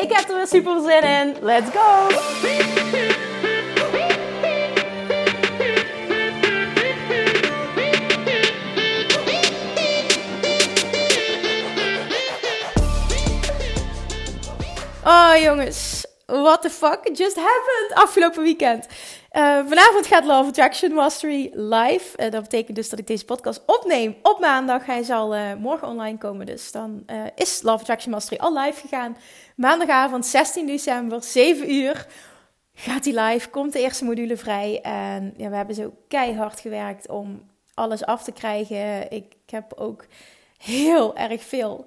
Ik 0.00 0.12
heb 0.12 0.28
er 0.28 0.36
weer 0.36 0.46
super 0.46 0.80
zin 0.80 1.02
in. 1.02 1.36
Let's 1.40 1.70
go! 1.70 2.08
Oh 15.04 15.36
jongens, 15.42 16.06
what 16.26 16.62
the 16.62 16.70
fuck 16.70 17.14
just 17.14 17.36
happened 17.36 17.92
afgelopen 17.94 18.42
weekend? 18.42 18.86
Uh, 19.32 19.66
vanavond 19.68 20.06
gaat 20.06 20.24
Love 20.24 20.48
Attraction 20.48 20.92
Mastery 20.92 21.50
live. 21.54 22.22
Uh, 22.24 22.30
dat 22.30 22.42
betekent 22.42 22.76
dus 22.76 22.88
dat 22.88 22.98
ik 22.98 23.06
deze 23.06 23.24
podcast 23.24 23.62
opneem 23.66 24.16
op 24.22 24.40
maandag. 24.40 24.86
Hij 24.86 25.02
zal 25.02 25.36
uh, 25.36 25.54
morgen 25.54 25.88
online 25.88 26.18
komen, 26.18 26.46
dus 26.46 26.72
dan 26.72 27.04
is 27.34 27.62
Love 27.62 27.78
Attraction 27.78 28.12
Mastery 28.12 28.40
al 28.40 28.58
live 28.58 28.80
gegaan. 28.80 29.16
Maandagavond 29.56 30.26
16 30.26 30.66
december, 30.66 31.22
7 31.22 31.72
uur 31.72 32.06
gaat 32.74 33.04
hij 33.04 33.20
live. 33.20 33.48
Komt 33.48 33.72
de 33.72 33.80
eerste 33.80 34.04
module 34.04 34.36
vrij. 34.36 34.80
En 34.82 35.34
ja, 35.36 35.48
we 35.48 35.56
hebben 35.56 35.74
zo 35.74 35.92
keihard 36.08 36.60
gewerkt 36.60 37.08
om 37.08 37.42
alles 37.74 38.04
af 38.04 38.22
te 38.22 38.32
krijgen. 38.32 39.10
Ik 39.10 39.36
heb 39.46 39.72
ook 39.76 40.04
heel 40.58 41.16
erg 41.16 41.42
veel 41.42 41.86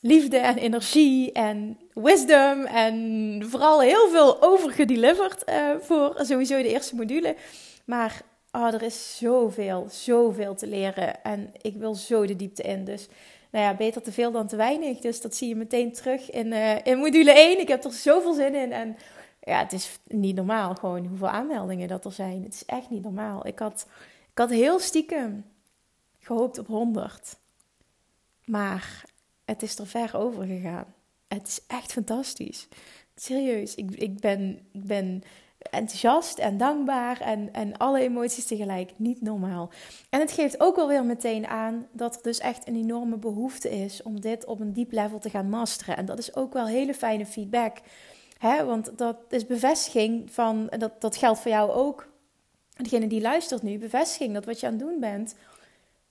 liefde 0.00 0.36
en 0.36 0.56
energie 0.56 1.32
en 1.32 1.78
wisdom 1.94 2.64
en 2.64 3.42
vooral 3.46 3.80
heel 3.80 4.08
veel 4.08 4.42
overgedeliverd 4.42 5.48
uh, 5.48 5.70
voor 5.80 6.14
sowieso 6.18 6.56
de 6.62 6.68
eerste 6.68 6.94
module. 6.94 7.36
Maar 7.84 8.22
oh, 8.52 8.74
er 8.74 8.82
is 8.82 9.16
zoveel, 9.16 9.86
zoveel 9.90 10.54
te 10.54 10.66
leren 10.66 11.22
en 11.22 11.52
ik 11.60 11.76
wil 11.76 11.94
zo 11.94 12.26
de 12.26 12.36
diepte 12.36 12.62
in. 12.62 12.84
Dus 12.84 13.08
nou 13.50 13.64
ja, 13.64 13.74
beter 13.74 14.02
te 14.02 14.12
veel 14.12 14.30
dan 14.30 14.46
te 14.46 14.56
weinig. 14.56 14.98
Dus 14.98 15.20
dat 15.20 15.34
zie 15.34 15.48
je 15.48 15.56
meteen 15.56 15.92
terug 15.92 16.30
in, 16.30 16.46
uh, 16.46 16.84
in 16.84 16.98
module 16.98 17.32
1. 17.32 17.60
Ik 17.60 17.68
heb 17.68 17.84
er 17.84 17.92
zoveel 17.92 18.34
zin 18.34 18.54
in 18.54 18.72
en 18.72 18.96
ja, 19.40 19.58
het 19.58 19.72
is 19.72 19.98
niet 20.04 20.36
normaal 20.36 20.74
gewoon 20.74 21.06
hoeveel 21.06 21.28
aanmeldingen 21.28 21.88
dat 21.88 22.04
er 22.04 22.12
zijn. 22.12 22.42
Het 22.42 22.54
is 22.54 22.64
echt 22.64 22.90
niet 22.90 23.02
normaal. 23.02 23.46
Ik 23.46 23.58
had, 23.58 23.86
ik 24.32 24.38
had 24.38 24.50
heel 24.50 24.78
stiekem 24.78 25.44
gehoopt 26.18 26.58
op 26.58 26.66
100. 26.66 27.36
Maar 28.44 29.04
het 29.50 29.62
is 29.62 29.78
er 29.78 29.86
ver 29.86 30.16
over 30.16 30.44
gegaan. 30.44 30.94
Het 31.28 31.46
is 31.46 31.60
echt 31.66 31.92
fantastisch. 31.92 32.68
Serieus, 33.14 33.74
ik, 33.74 33.90
ik, 33.90 34.20
ben, 34.20 34.58
ik 34.72 34.84
ben 34.84 35.22
enthousiast 35.58 36.38
en 36.38 36.56
dankbaar 36.56 37.20
en, 37.20 37.52
en 37.52 37.76
alle 37.76 38.00
emoties 38.00 38.46
tegelijk. 38.46 38.92
Niet 38.96 39.22
normaal. 39.22 39.70
En 40.10 40.20
het 40.20 40.32
geeft 40.32 40.60
ook 40.60 40.76
wel 40.76 40.88
weer 40.88 41.04
meteen 41.04 41.46
aan 41.46 41.86
dat 41.92 42.16
er 42.16 42.22
dus 42.22 42.38
echt 42.38 42.68
een 42.68 42.76
enorme 42.76 43.16
behoefte 43.16 43.70
is 43.70 44.02
om 44.02 44.20
dit 44.20 44.44
op 44.44 44.60
een 44.60 44.72
diep 44.72 44.92
level 44.92 45.18
te 45.18 45.30
gaan 45.30 45.48
masteren. 45.48 45.96
En 45.96 46.04
dat 46.04 46.18
is 46.18 46.36
ook 46.36 46.52
wel 46.52 46.66
hele 46.66 46.94
fijne 46.94 47.26
feedback. 47.26 47.76
Hè? 48.38 48.64
Want 48.64 48.98
dat 48.98 49.16
is 49.28 49.46
bevestiging 49.46 50.32
van, 50.32 50.70
dat, 50.78 51.00
dat 51.00 51.16
geldt 51.16 51.40
voor 51.40 51.50
jou 51.50 51.70
ook. 51.70 52.08
Degene 52.76 53.06
die 53.06 53.20
luistert 53.20 53.62
nu, 53.62 53.78
bevestiging 53.78 54.34
dat 54.34 54.44
wat 54.44 54.60
je 54.60 54.66
aan 54.66 54.72
het 54.72 54.82
doen 54.82 55.00
bent, 55.00 55.34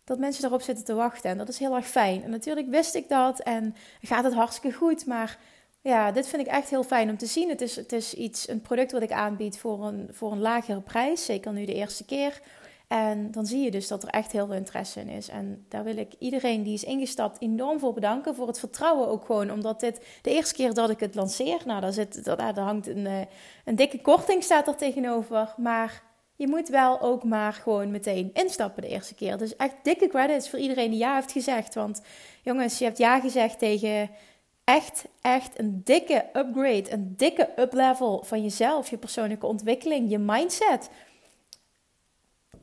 dat 0.09 0.19
mensen 0.19 0.41
daarop 0.41 0.61
zitten 0.61 0.85
te 0.85 0.93
wachten. 0.93 1.29
En 1.29 1.37
dat 1.37 1.49
is 1.49 1.59
heel 1.59 1.75
erg 1.75 1.87
fijn. 1.87 2.23
En 2.23 2.29
natuurlijk 2.29 2.69
wist 2.69 2.95
ik 2.95 3.09
dat 3.09 3.39
en 3.39 3.75
gaat 4.01 4.23
het 4.23 4.33
hartstikke 4.33 4.77
goed. 4.77 5.05
Maar 5.05 5.37
ja, 5.81 6.11
dit 6.11 6.27
vind 6.27 6.41
ik 6.41 6.47
echt 6.47 6.69
heel 6.69 6.83
fijn 6.83 7.09
om 7.09 7.17
te 7.17 7.25
zien. 7.25 7.49
Het 7.49 7.61
is, 7.61 7.75
het 7.75 7.91
is 7.91 8.13
iets, 8.13 8.47
een 8.47 8.61
product 8.61 8.91
wat 8.91 9.01
ik 9.01 9.11
aanbied 9.11 9.57
voor 9.57 9.85
een, 9.85 10.07
voor 10.11 10.31
een 10.31 10.39
lagere 10.39 10.81
prijs. 10.81 11.25
Zeker 11.25 11.51
nu 11.51 11.65
de 11.65 11.73
eerste 11.73 12.05
keer. 12.05 12.41
En 12.87 13.31
dan 13.31 13.45
zie 13.45 13.63
je 13.63 13.71
dus 13.71 13.87
dat 13.87 14.03
er 14.03 14.09
echt 14.09 14.31
heel 14.31 14.45
veel 14.45 14.55
interesse 14.55 14.99
in 14.99 15.09
is. 15.09 15.27
En 15.27 15.65
daar 15.67 15.83
wil 15.83 15.97
ik 15.97 16.13
iedereen 16.19 16.63
die 16.63 16.73
is 16.73 16.83
ingestapt 16.83 17.41
enorm 17.41 17.79
voor 17.79 17.93
bedanken. 17.93 18.35
Voor 18.35 18.47
het 18.47 18.59
vertrouwen 18.59 19.07
ook 19.07 19.25
gewoon. 19.25 19.51
Omdat 19.51 19.79
dit 19.79 20.05
de 20.21 20.31
eerste 20.31 20.55
keer 20.55 20.73
dat 20.73 20.89
ik 20.89 20.99
het 20.99 21.15
lanceer. 21.15 21.61
Nou, 21.65 21.81
daar, 21.81 21.93
zit, 21.93 22.23
daar, 22.23 22.59
hangt 22.59 22.87
een, 22.87 23.05
eh, 23.05 23.21
een 23.65 23.75
dikke 23.75 24.01
korting 24.01 24.43
staat 24.43 24.67
er 24.67 24.75
tegenover. 24.75 25.53
Maar 25.57 26.08
je 26.39 26.47
moet 26.47 26.69
wel 26.69 27.01
ook 27.01 27.23
maar 27.23 27.53
gewoon 27.53 27.91
meteen 27.91 28.29
instappen 28.33 28.81
de 28.81 28.87
eerste 28.87 29.15
keer. 29.15 29.37
Dus 29.37 29.55
echt 29.55 29.75
dikke 29.83 30.07
credits 30.07 30.49
voor 30.49 30.59
iedereen 30.59 30.89
die 30.89 30.99
ja 30.99 31.15
heeft 31.15 31.31
gezegd. 31.31 31.73
Want 31.73 32.01
jongens, 32.41 32.77
je 32.77 32.85
hebt 32.85 32.97
ja 32.97 33.19
gezegd 33.19 33.59
tegen 33.59 34.09
echt, 34.63 35.05
echt 35.21 35.59
een 35.59 35.81
dikke 35.83 36.25
upgrade. 36.33 36.91
Een 36.91 37.13
dikke 37.17 37.49
uplevel 37.55 38.23
van 38.23 38.41
jezelf, 38.41 38.89
je 38.89 38.97
persoonlijke 38.97 39.45
ontwikkeling, 39.45 40.09
je 40.09 40.17
mindset. 40.17 40.89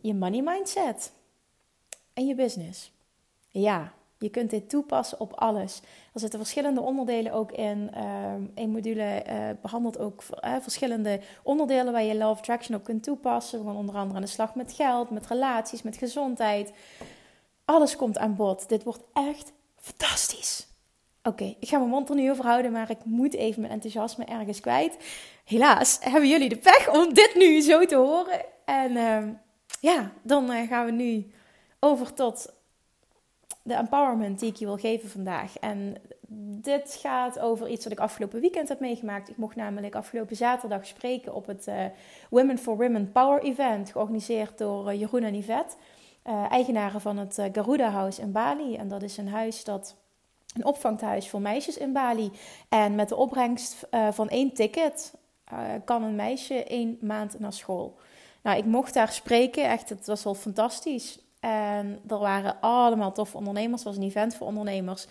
Je 0.01 0.15
money 0.15 0.43
mindset. 0.43 1.13
En 2.13 2.27
je 2.27 2.35
business. 2.35 2.93
Ja, 3.49 3.93
je 4.19 4.29
kunt 4.29 4.51
dit 4.51 4.69
toepassen 4.69 5.21
op 5.21 5.33
alles. 5.33 5.81
Er 6.15 6.21
zitten 6.21 6.39
verschillende 6.39 6.81
onderdelen 6.81 7.33
ook 7.33 7.53
in. 7.53 7.91
Een 7.95 8.51
ehm, 8.55 8.71
module 8.71 9.25
uh, 9.29 9.35
behandelt 9.63 9.99
ook 9.99 10.23
uh, 10.45 10.55
verschillende 10.61 11.21
onderdelen 11.43 11.93
waar 11.93 12.03
je 12.03 12.17
Love 12.17 12.39
Attraction 12.39 12.77
op 12.77 12.85
kunt 12.85 13.03
toepassen. 13.03 13.65
We 13.65 13.71
onder 13.71 13.95
andere 13.95 14.17
aan 14.17 14.25
de 14.25 14.31
slag 14.31 14.55
met 14.55 14.73
geld, 14.73 15.11
met 15.11 15.27
relaties, 15.27 15.83
met 15.83 15.97
gezondheid. 15.97 16.73
Alles 17.65 17.97
komt 17.97 18.19
aan 18.19 18.37
bod. 18.37 18.69
Dit 18.69 18.85
wordt 18.85 19.03
echt 19.13 19.53
fantastisch. 19.77 20.67
Oké, 21.23 21.57
ik 21.61 21.69
ga 21.69 21.79
mijn 21.79 21.91
mond 21.91 22.09
er 22.09 22.15
nu 22.15 22.31
over 22.31 22.45
houden, 22.45 22.73
maar 22.73 22.91
ik 22.91 23.05
moet 23.05 23.35
even 23.35 23.61
mijn 23.61 23.73
enthousiasme 23.73 24.25
ergens 24.25 24.61
kwijt. 24.61 24.97
Helaas 25.45 25.99
hebben 26.01 26.29
jullie 26.29 26.49
de 26.49 26.57
pech 26.57 26.89
om 26.93 27.15
dit 27.15 27.35
nu 27.35 27.61
zo 27.61 27.85
te 27.85 27.97
horen. 27.97 28.45
En 28.65 28.91
uh, 28.91 29.23
ja, 29.81 30.13
dan 30.23 30.51
uh, 30.51 30.69
gaan 30.69 30.85
we 30.85 30.93
nu 30.93 31.31
over 31.81 32.13
tot 32.13 32.55
de 33.67 33.75
empowerment 33.75 34.39
die 34.39 34.51
ik 34.51 34.57
je 34.57 34.65
wil 34.65 34.77
geven 34.77 35.09
vandaag. 35.09 35.59
En 35.59 35.97
dit 36.63 36.99
gaat 37.01 37.39
over 37.39 37.69
iets 37.69 37.85
wat 37.85 37.93
ik 37.93 38.01
afgelopen 38.01 38.41
weekend 38.41 38.69
heb 38.69 38.81
meegemaakt. 38.81 39.29
Ik 39.29 39.37
mocht 39.37 39.57
namelijk 39.57 39.95
afgelopen 39.95 40.37
zaterdag 40.37 40.87
spreken 40.87 41.35
op 41.35 41.47
het 41.47 41.67
uh, 41.67 41.85
Women 42.31 42.59
for 42.59 42.77
Women 42.77 43.13
Power 43.13 43.43
Event, 43.43 43.91
georganiseerd 43.91 44.59
door 44.59 44.93
uh, 44.93 45.01
Jeroen 45.01 45.23
en 45.23 45.35
Yvette, 45.35 45.77
uh, 46.27 46.51
eigenaren 46.51 47.01
van 47.01 47.17
het 47.17 47.39
Garuda 47.53 47.91
House 47.91 48.21
in 48.21 48.33
Bali. 48.33 48.77
En 48.77 48.89
dat 48.89 49.03
is 49.03 49.17
een 49.17 49.29
huis 49.29 49.65
dat 49.65 49.97
een 50.55 50.65
opvanghuis 50.65 51.29
voor 51.29 51.41
meisjes 51.41 51.77
in 51.77 51.93
Bali. 51.93 52.31
En 52.69 52.95
met 52.95 53.09
de 53.09 53.17
opbrengst 53.17 53.87
van 54.11 54.29
één 54.29 54.53
ticket 54.55 55.15
kan 55.85 56.03
een 56.03 56.15
meisje 56.15 56.65
één 56.65 56.99
maand 57.01 57.39
naar 57.39 57.53
school. 57.53 57.99
Nou, 58.43 58.59
ik 58.59 58.65
mocht 58.65 58.95
daar 58.95 59.13
spreken. 59.13 59.65
Echt, 59.65 59.89
het 59.89 60.07
was 60.07 60.25
wel 60.25 60.35
fantastisch. 60.35 61.19
En 61.41 62.01
er 62.09 62.19
waren 62.19 62.57
allemaal 62.61 63.13
toffe 63.13 63.37
ondernemers. 63.37 63.85
Het 63.85 63.95
was 63.95 64.03
een 64.03 64.09
event 64.09 64.35
voor 64.35 64.47
ondernemers. 64.47 65.07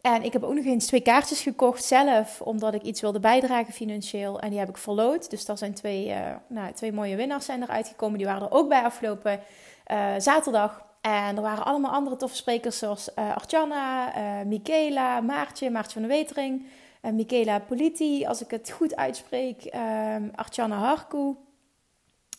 En 0.00 0.22
ik 0.22 0.32
heb 0.32 0.42
ook 0.42 0.54
nog 0.54 0.64
eens 0.64 0.86
twee 0.86 1.00
kaartjes 1.00 1.42
gekocht 1.42 1.84
zelf, 1.84 2.40
omdat 2.40 2.74
ik 2.74 2.82
iets 2.82 3.00
wilde 3.00 3.20
bijdragen 3.20 3.72
financieel. 3.72 4.40
En 4.40 4.50
die 4.50 4.58
heb 4.58 4.68
ik 4.68 4.76
verloot. 4.76 5.30
Dus 5.30 5.44
daar 5.44 5.58
zijn 5.58 5.74
twee, 5.74 6.08
uh, 6.08 6.16
nou, 6.48 6.72
twee 6.72 6.92
mooie 6.92 7.16
winnaars 7.16 7.44
zijn 7.44 7.62
eruit 7.62 7.88
gekomen. 7.88 8.18
Die 8.18 8.26
waren 8.26 8.42
er 8.42 8.52
ook 8.52 8.68
bij 8.68 8.82
afgelopen 8.82 9.40
uh, 9.92 10.06
zaterdag. 10.18 10.84
En 11.00 11.36
er 11.36 11.42
waren 11.42 11.64
allemaal 11.64 11.92
andere 11.92 12.16
toffe 12.16 12.36
sprekers 12.36 12.78
zoals 12.78 13.10
uh, 13.18 13.34
Artjana, 13.34 14.12
Michaela, 14.46 15.20
Maartje, 15.20 15.70
Maartje 15.70 15.92
van 15.92 16.02
de 16.02 16.08
Wetering, 16.08 16.66
Michaela 17.00 17.58
Politi, 17.58 18.26
als 18.26 18.42
ik 18.42 18.50
het 18.50 18.70
goed 18.70 18.96
uitspreek, 18.96 19.74
Artjana 20.34 20.76
Harku. 20.76 21.36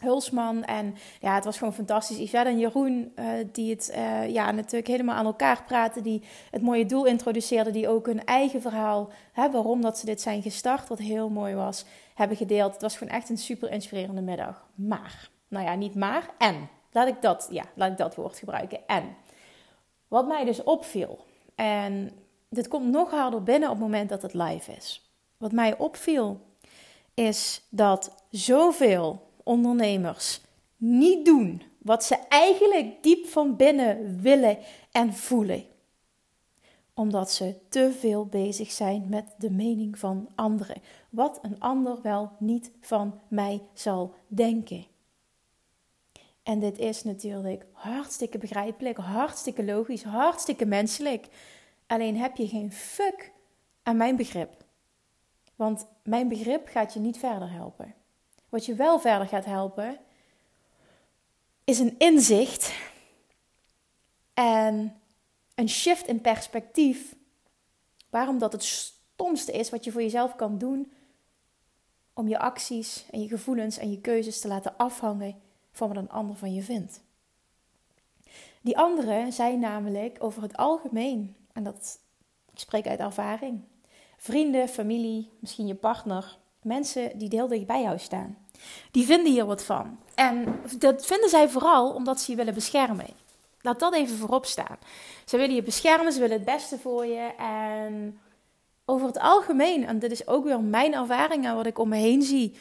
Hulsman. 0.05 0.63
En 0.63 0.95
ja, 1.19 1.35
het 1.35 1.45
was 1.45 1.57
gewoon 1.57 1.73
fantastisch. 1.73 2.17
Yvette 2.17 2.49
en 2.49 2.59
Jeroen, 2.59 3.11
uh, 3.15 3.25
die 3.51 3.69
het 3.69 3.93
uh, 3.95 4.29
ja, 4.29 4.51
natuurlijk 4.51 4.87
helemaal 4.87 5.15
aan 5.15 5.25
elkaar 5.25 5.63
praten. 5.63 6.03
Die 6.03 6.23
het 6.51 6.61
mooie 6.61 6.85
doel 6.85 7.05
introduceerden. 7.05 7.73
Die 7.73 7.89
ook 7.89 8.05
hun 8.05 8.25
eigen 8.25 8.61
verhaal, 8.61 9.09
hè, 9.31 9.51
waarom 9.51 9.81
dat 9.81 9.97
ze 9.97 10.05
dit 10.05 10.21
zijn 10.21 10.41
gestart, 10.41 10.87
wat 10.87 10.99
heel 10.99 11.29
mooi 11.29 11.55
was, 11.55 11.85
hebben 12.15 12.37
gedeeld. 12.37 12.73
Het 12.73 12.81
was 12.81 12.97
gewoon 12.97 13.13
echt 13.13 13.29
een 13.29 13.37
super 13.37 13.71
inspirerende 13.71 14.21
middag. 14.21 14.65
Maar, 14.75 15.29
nou 15.47 15.65
ja, 15.65 15.75
niet 15.75 15.95
maar, 15.95 16.29
en. 16.37 16.69
Laat 16.91 17.07
ik 17.07 17.21
dat, 17.21 17.47
ja, 17.51 17.63
laat 17.73 17.91
ik 17.91 17.97
dat 17.97 18.15
woord 18.15 18.37
gebruiken. 18.37 18.79
En. 18.87 19.03
Wat 20.07 20.27
mij 20.27 20.45
dus 20.45 20.63
opviel, 20.63 21.19
en 21.55 22.11
dit 22.49 22.67
komt 22.67 22.91
nog 22.91 23.11
harder 23.11 23.43
binnen 23.43 23.69
op 23.69 23.75
het 23.75 23.83
moment 23.83 24.09
dat 24.09 24.21
het 24.21 24.33
live 24.33 24.71
is. 24.71 25.11
Wat 25.37 25.51
mij 25.51 25.77
opviel, 25.77 26.39
is 27.13 27.61
dat 27.69 28.15
zoveel 28.29 29.24
ondernemers 29.45 30.41
niet 30.77 31.25
doen 31.25 31.61
wat 31.77 32.03
ze 32.03 32.15
eigenlijk 32.15 33.03
diep 33.03 33.25
van 33.27 33.55
binnen 33.55 34.21
willen 34.21 34.57
en 34.91 35.13
voelen. 35.13 35.63
omdat 36.93 37.31
ze 37.31 37.55
te 37.69 37.95
veel 37.99 38.25
bezig 38.25 38.71
zijn 38.71 39.05
met 39.09 39.25
de 39.37 39.51
mening 39.51 39.99
van 39.99 40.29
anderen. 40.35 40.81
Wat 41.09 41.39
een 41.41 41.59
ander 41.59 42.01
wel 42.01 42.31
niet 42.39 42.71
van 42.81 43.21
mij 43.27 43.61
zal 43.73 44.13
denken. 44.27 44.85
En 46.43 46.59
dit 46.59 46.77
is 46.77 47.03
natuurlijk 47.03 47.65
hartstikke 47.71 48.37
begrijpelijk, 48.37 48.97
hartstikke 48.97 49.65
logisch, 49.65 50.03
hartstikke 50.03 50.65
menselijk. 50.65 51.27
Alleen 51.87 52.17
heb 52.17 52.35
je 52.35 52.47
geen 52.47 52.71
fuck 52.71 53.31
aan 53.83 53.97
mijn 53.97 54.15
begrip. 54.15 54.65
Want 55.55 55.87
mijn 56.03 56.27
begrip 56.27 56.67
gaat 56.67 56.93
je 56.93 56.99
niet 56.99 57.17
verder 57.17 57.51
helpen. 57.51 57.93
Wat 58.55 58.65
je 58.65 58.75
wel 58.75 58.99
verder 58.99 59.27
gaat 59.27 59.45
helpen, 59.45 59.97
is 61.63 61.79
een 61.79 61.95
inzicht 61.97 62.73
en 64.33 65.01
een 65.55 65.69
shift 65.69 66.07
in 66.07 66.21
perspectief. 66.21 67.15
Waarom 68.09 68.37
dat 68.37 68.51
het 68.51 68.63
stomste 68.63 69.51
is 69.51 69.69
wat 69.69 69.83
je 69.83 69.91
voor 69.91 70.01
jezelf 70.01 70.35
kan 70.35 70.57
doen 70.57 70.91
om 72.13 72.27
je 72.27 72.39
acties 72.39 73.05
en 73.11 73.21
je 73.21 73.27
gevoelens 73.27 73.77
en 73.77 73.91
je 73.91 74.01
keuzes 74.01 74.39
te 74.39 74.47
laten 74.47 74.77
afhangen 74.77 75.41
van 75.71 75.87
wat 75.87 75.97
een 75.97 76.09
ander 76.09 76.35
van 76.35 76.53
je 76.53 76.61
vindt. 76.61 77.01
Die 78.61 78.77
anderen 78.77 79.33
zijn 79.33 79.59
namelijk 79.59 80.23
over 80.23 80.41
het 80.41 80.57
algemeen, 80.57 81.35
en 81.53 81.63
dat 81.63 81.99
ik 82.51 82.59
spreek 82.59 82.87
uit 82.87 82.99
ervaring, 82.99 83.61
vrienden, 84.17 84.69
familie, 84.69 85.29
misschien 85.39 85.67
je 85.67 85.75
partner, 85.75 86.37
mensen 86.65 87.17
die 87.17 87.27
heel 87.31 87.47
dicht 87.47 87.65
bij 87.65 87.81
jou 87.81 87.99
staan. 87.99 88.37
Die 88.91 89.05
vinden 89.05 89.31
hier 89.31 89.45
wat 89.45 89.63
van. 89.63 89.99
En 90.15 90.61
dat 90.77 91.05
vinden 91.05 91.29
zij 91.29 91.49
vooral 91.49 91.93
omdat 91.93 92.21
ze 92.21 92.31
je 92.31 92.37
willen 92.37 92.53
beschermen. 92.53 93.07
Laat 93.61 93.79
dat 93.79 93.93
even 93.93 94.17
voorop 94.17 94.45
staan. 94.45 94.77
Ze 95.25 95.37
willen 95.37 95.55
je 95.55 95.63
beschermen, 95.63 96.13
ze 96.13 96.19
willen 96.19 96.35
het 96.35 96.45
beste 96.45 96.79
voor 96.79 97.05
je. 97.05 97.33
En 97.37 98.19
over 98.85 99.07
het 99.07 99.19
algemeen, 99.19 99.85
en 99.85 99.99
dit 99.99 100.11
is 100.11 100.27
ook 100.27 100.43
weer 100.43 100.61
mijn 100.61 100.93
ervaring 100.93 101.45
en 101.45 101.55
wat 101.55 101.65
ik 101.65 101.79
om 101.79 101.89
me 101.89 101.97
heen 101.97 102.21
zie, 102.21 102.55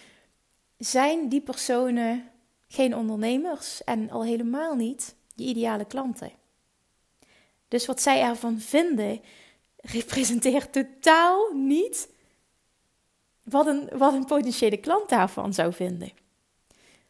zijn 0.78 1.28
die 1.28 1.40
personen 1.40 2.28
geen 2.68 2.96
ondernemers 2.96 3.84
en 3.84 4.10
al 4.10 4.24
helemaal 4.24 4.74
niet 4.74 5.14
je 5.34 5.44
ideale 5.44 5.84
klanten. 5.84 6.30
Dus 7.68 7.86
wat 7.86 8.00
zij 8.00 8.20
ervan 8.20 8.58
vinden, 8.60 9.20
representeert 9.76 10.72
totaal 10.72 11.52
niet 11.52 12.08
wat 13.44 13.66
een, 13.66 13.88
wat 13.92 14.12
een 14.12 14.24
potentiële 14.24 14.76
klant 14.76 15.08
daarvan 15.08 15.52
zou 15.52 15.72
vinden. 15.72 16.12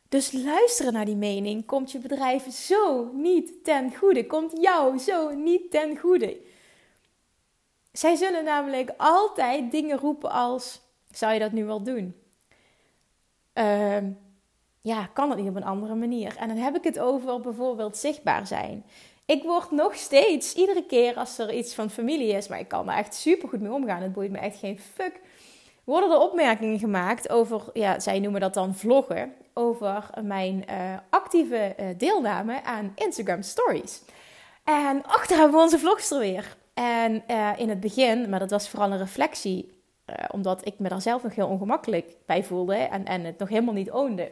Dus 0.09 0.33
luisteren 0.33 0.93
naar 0.93 1.05
die 1.05 1.17
mening 1.17 1.67
komt 1.67 1.93
je 1.93 1.99
bedrijf 1.99 2.53
zo 2.53 3.11
niet 3.13 3.65
ten 3.65 3.97
goede, 3.97 4.27
komt 4.27 4.53
jou 4.61 4.99
zo 4.99 5.35
niet 5.35 5.71
ten 5.71 5.99
goede. 5.99 6.37
Zij 7.93 8.15
zullen 8.15 8.45
namelijk 8.45 8.95
altijd 8.97 9.71
dingen 9.71 9.99
roepen 9.99 10.31
als: 10.31 10.81
zou 11.11 11.33
je 11.33 11.39
dat 11.39 11.53
nu 11.53 11.65
wel 11.65 11.83
doen? 11.83 12.15
Uh, 13.55 13.97
ja, 14.81 15.07
kan 15.07 15.31
het 15.31 15.39
niet 15.39 15.49
op 15.49 15.57
een 15.57 15.65
andere 15.65 15.95
manier? 15.95 16.37
En 16.37 16.49
dan 16.49 16.57
heb 16.57 16.77
ik 16.77 16.85
het 16.85 16.99
over 16.99 17.41
bijvoorbeeld 17.41 17.97
zichtbaar 17.97 18.47
zijn. 18.47 18.85
Ik 19.27 19.43
word 19.43 19.71
nog 19.71 19.95
steeds, 19.95 20.55
iedere 20.55 20.87
keer 20.87 21.17
als 21.17 21.39
er 21.39 21.55
iets 21.55 21.75
van 21.75 21.91
familie 21.91 22.33
is, 22.33 22.49
maar 22.49 22.59
ik 22.59 22.69
kan 22.69 22.91
er 22.91 22.97
echt 22.97 23.15
super 23.15 23.49
goed 23.49 23.61
mee 23.61 23.73
omgaan, 23.73 24.03
het 24.03 24.13
boeit 24.13 24.31
me 24.31 24.39
echt 24.39 24.59
geen 24.59 24.79
fuck, 24.79 25.21
worden 25.85 26.11
er 26.11 26.19
opmerkingen 26.19 26.79
gemaakt 26.79 27.31
over, 27.31 27.63
ja, 27.73 28.01
zij 28.01 28.21
noemen 28.21 28.41
dat 28.41 28.55
dan 28.55 28.75
vloggen, 28.75 29.33
over 29.55 30.11
mijn 30.23 30.65
uh, 30.71 30.99
actieve 31.11 31.75
uh, 31.81 31.87
deelname 31.97 32.63
aan 32.63 32.93
Instagram 32.95 33.43
Stories. 33.43 34.03
En 34.65 35.03
achter 35.07 35.37
hebben 35.37 35.57
we 35.57 35.63
onze 35.63 35.79
vlogster 35.79 36.19
weer. 36.19 36.57
En 36.75 37.25
uh, 37.31 37.51
in 37.57 37.69
het 37.69 37.81
begin, 37.81 38.29
maar 38.29 38.39
dat 38.39 38.51
was 38.51 38.69
vooral 38.69 38.93
een 38.93 38.99
reflectie, 38.99 39.73
omdat 40.31 40.67
ik 40.67 40.79
me 40.79 40.89
daar 40.89 41.03
zelf 41.03 41.23
nog 41.23 41.35
heel 41.35 41.49
ongemakkelijk 41.49 42.17
bij 42.27 42.45
voelde 42.45 42.75
en, 42.75 43.05
en 43.05 43.25
het 43.25 43.39
nog 43.39 43.49
helemaal 43.49 43.75
niet 43.75 43.91
oonde 43.91 44.31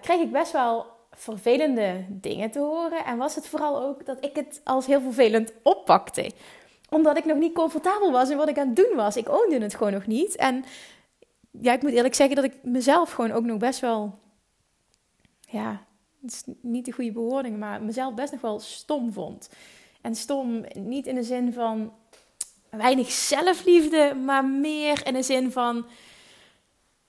kreeg 0.00 0.20
ik 0.20 0.32
best 0.32 0.52
wel 0.52 0.86
vervelende 1.10 2.04
dingen 2.08 2.50
te 2.50 2.58
horen. 2.58 3.04
En 3.04 3.16
was 3.16 3.34
het 3.34 3.48
vooral 3.48 3.82
ook 3.82 4.06
dat 4.06 4.24
ik 4.24 4.36
het 4.36 4.60
als 4.64 4.86
heel 4.86 5.00
vervelend 5.00 5.52
oppakte. 5.62 6.30
Omdat 6.88 7.16
ik 7.16 7.24
nog 7.24 7.38
niet 7.38 7.54
comfortabel 7.54 8.12
was 8.12 8.30
in 8.30 8.36
wat 8.36 8.48
ik 8.48 8.58
aan 8.58 8.66
het 8.66 8.76
doen 8.76 8.96
was. 8.96 9.16
Ik 9.16 9.28
oonde 9.28 9.58
het 9.58 9.74
gewoon 9.74 9.92
nog 9.92 10.06
niet. 10.06 10.36
En 10.36 10.64
ja, 11.50 11.72
ik 11.72 11.82
moet 11.82 11.92
eerlijk 11.92 12.14
zeggen 12.14 12.36
dat 12.36 12.44
ik 12.44 12.54
mezelf 12.62 13.12
gewoon 13.12 13.32
ook 13.32 13.44
nog 13.44 13.58
best 13.58 13.80
wel... 13.80 14.18
Ja, 15.40 15.84
het 16.22 16.32
is 16.32 16.42
niet 16.60 16.84
de 16.84 16.92
goede 16.92 17.12
bewoording, 17.12 17.58
maar 17.58 17.82
mezelf 17.82 18.14
best 18.14 18.32
nog 18.32 18.40
wel 18.40 18.60
stom 18.60 19.12
vond. 19.12 19.50
En 20.00 20.14
stom 20.14 20.64
niet 20.74 21.06
in 21.06 21.14
de 21.14 21.22
zin 21.22 21.52
van 21.52 21.92
weinig 22.70 23.10
zelfliefde, 23.10 24.14
maar 24.24 24.44
meer 24.44 25.06
in 25.06 25.14
de 25.14 25.22
zin 25.22 25.52
van 25.52 25.86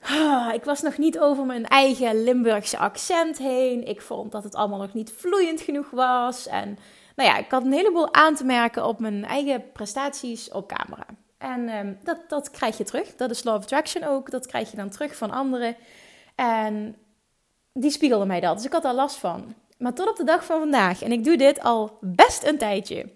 Ah, 0.01 0.53
ik 0.53 0.63
was 0.63 0.81
nog 0.81 0.97
niet 0.97 1.19
over 1.19 1.45
mijn 1.45 1.65
eigen 1.65 2.23
Limburgse 2.23 2.77
accent 2.77 3.38
heen. 3.38 3.88
Ik 3.88 4.01
vond 4.01 4.31
dat 4.31 4.44
het 4.44 4.56
allemaal 4.56 4.80
nog 4.80 4.94
niet 4.94 5.12
vloeiend 5.12 5.62
genoeg 5.62 5.89
was. 5.89 6.47
En 6.47 6.77
nou 7.17 7.29
ja, 7.29 7.37
ik 7.37 7.51
had 7.51 7.63
een 7.63 7.71
heleboel 7.71 8.13
aan 8.13 8.35
te 8.35 8.43
merken 8.43 8.85
op 8.85 8.99
mijn 8.99 9.25
eigen 9.25 9.71
prestaties 9.71 10.51
op 10.51 10.67
camera. 10.67 11.05
En 11.37 11.69
ehm, 11.69 11.93
dat, 12.03 12.17
dat 12.27 12.51
krijg 12.51 12.77
je 12.77 12.83
terug. 12.83 13.15
Dat 13.15 13.31
is 13.31 13.43
Law 13.43 13.55
of 13.55 13.61
Attraction 13.61 14.03
ook. 14.03 14.31
Dat 14.31 14.45
krijg 14.45 14.71
je 14.71 14.77
dan 14.77 14.89
terug 14.89 15.15
van 15.15 15.31
anderen. 15.31 15.75
En 16.35 16.95
die 17.73 17.91
spiegelden 17.91 18.27
mij 18.27 18.39
dat. 18.39 18.55
Dus 18.55 18.65
ik 18.65 18.71
had 18.71 18.83
daar 18.83 18.93
last 18.93 19.15
van. 19.15 19.55
Maar 19.77 19.93
tot 19.93 20.09
op 20.09 20.15
de 20.15 20.23
dag 20.23 20.45
van 20.45 20.59
vandaag, 20.59 21.01
en 21.01 21.11
ik 21.11 21.23
doe 21.23 21.37
dit 21.37 21.63
al 21.63 21.97
best 22.01 22.43
een 22.43 22.57
tijdje. 22.57 23.09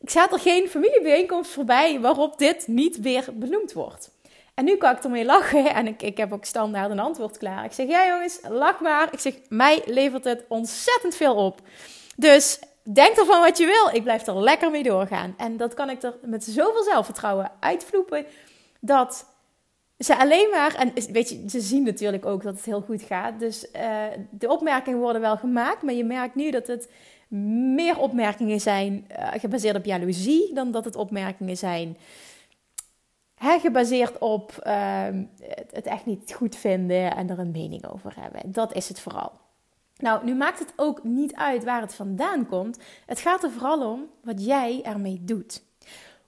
Ik 0.00 0.10
zat 0.10 0.32
er 0.32 0.38
geen 0.38 0.68
familiebijeenkomst 0.68 1.50
voorbij 1.50 2.00
waarop 2.00 2.38
dit 2.38 2.66
niet 2.66 3.00
weer 3.00 3.24
benoemd 3.32 3.72
wordt. 3.72 4.10
En 4.54 4.64
nu 4.64 4.76
kan 4.76 4.96
ik 4.96 5.04
ermee 5.04 5.24
lachen 5.24 5.74
en 5.74 5.86
ik, 5.86 6.02
ik 6.02 6.16
heb 6.16 6.32
ook 6.32 6.44
standaard 6.44 6.90
een 6.90 6.98
antwoord 6.98 7.38
klaar. 7.38 7.64
Ik 7.64 7.72
zeg, 7.72 7.86
ja 7.86 8.06
jongens, 8.06 8.40
lach 8.48 8.80
maar. 8.80 9.12
Ik 9.12 9.18
zeg, 9.18 9.34
mij 9.48 9.82
levert 9.86 10.24
het 10.24 10.44
ontzettend 10.48 11.14
veel 11.14 11.34
op. 11.34 11.60
Dus 12.16 12.58
denk 12.92 13.16
ervan 13.16 13.40
wat 13.40 13.58
je 13.58 13.66
wil. 13.66 13.94
Ik 13.94 14.02
blijf 14.02 14.26
er 14.26 14.42
lekker 14.42 14.70
mee 14.70 14.82
doorgaan. 14.82 15.34
En 15.36 15.56
dat 15.56 15.74
kan 15.74 15.90
ik 15.90 16.02
er 16.02 16.14
met 16.22 16.44
zoveel 16.44 16.82
zelfvertrouwen 16.82 17.50
uitvloepen. 17.60 18.26
Dat 18.80 19.26
ze 19.98 20.16
alleen 20.18 20.48
maar, 20.50 20.74
en 20.74 20.92
weet 21.12 21.28
je, 21.28 21.44
ze 21.48 21.60
zien 21.60 21.82
natuurlijk 21.82 22.26
ook 22.26 22.42
dat 22.42 22.54
het 22.54 22.64
heel 22.64 22.80
goed 22.80 23.02
gaat. 23.02 23.38
Dus 23.38 23.66
uh, 23.76 24.04
de 24.30 24.48
opmerkingen 24.48 24.98
worden 24.98 25.20
wel 25.20 25.36
gemaakt. 25.36 25.82
Maar 25.82 25.94
je 25.94 26.04
merkt 26.04 26.34
nu 26.34 26.50
dat 26.50 26.66
het 26.66 26.90
meer 27.74 27.98
opmerkingen 27.98 28.60
zijn 28.60 29.06
uh, 29.10 29.28
gebaseerd 29.32 29.76
op 29.76 29.84
jaloezie. 29.84 30.54
Dan 30.54 30.70
dat 30.70 30.84
het 30.84 30.96
opmerkingen 30.96 31.56
zijn 31.56 31.96
He, 33.42 33.58
gebaseerd 33.58 34.18
op 34.18 34.52
ehm, 34.62 35.24
het 35.70 35.86
echt 35.86 36.06
niet 36.06 36.34
goed 36.34 36.56
vinden 36.56 37.16
en 37.16 37.30
er 37.30 37.38
een 37.38 37.50
mening 37.50 37.86
over 37.86 38.12
hebben. 38.20 38.52
Dat 38.52 38.74
is 38.74 38.88
het 38.88 39.00
vooral. 39.00 39.41
Nou, 40.02 40.24
nu 40.24 40.34
maakt 40.34 40.58
het 40.58 40.72
ook 40.76 41.04
niet 41.04 41.34
uit 41.34 41.64
waar 41.64 41.80
het 41.80 41.94
vandaan 41.94 42.46
komt. 42.46 42.78
Het 43.06 43.20
gaat 43.20 43.42
er 43.42 43.50
vooral 43.50 43.90
om 43.92 44.06
wat 44.22 44.44
jij 44.44 44.80
ermee 44.82 45.20
doet. 45.24 45.62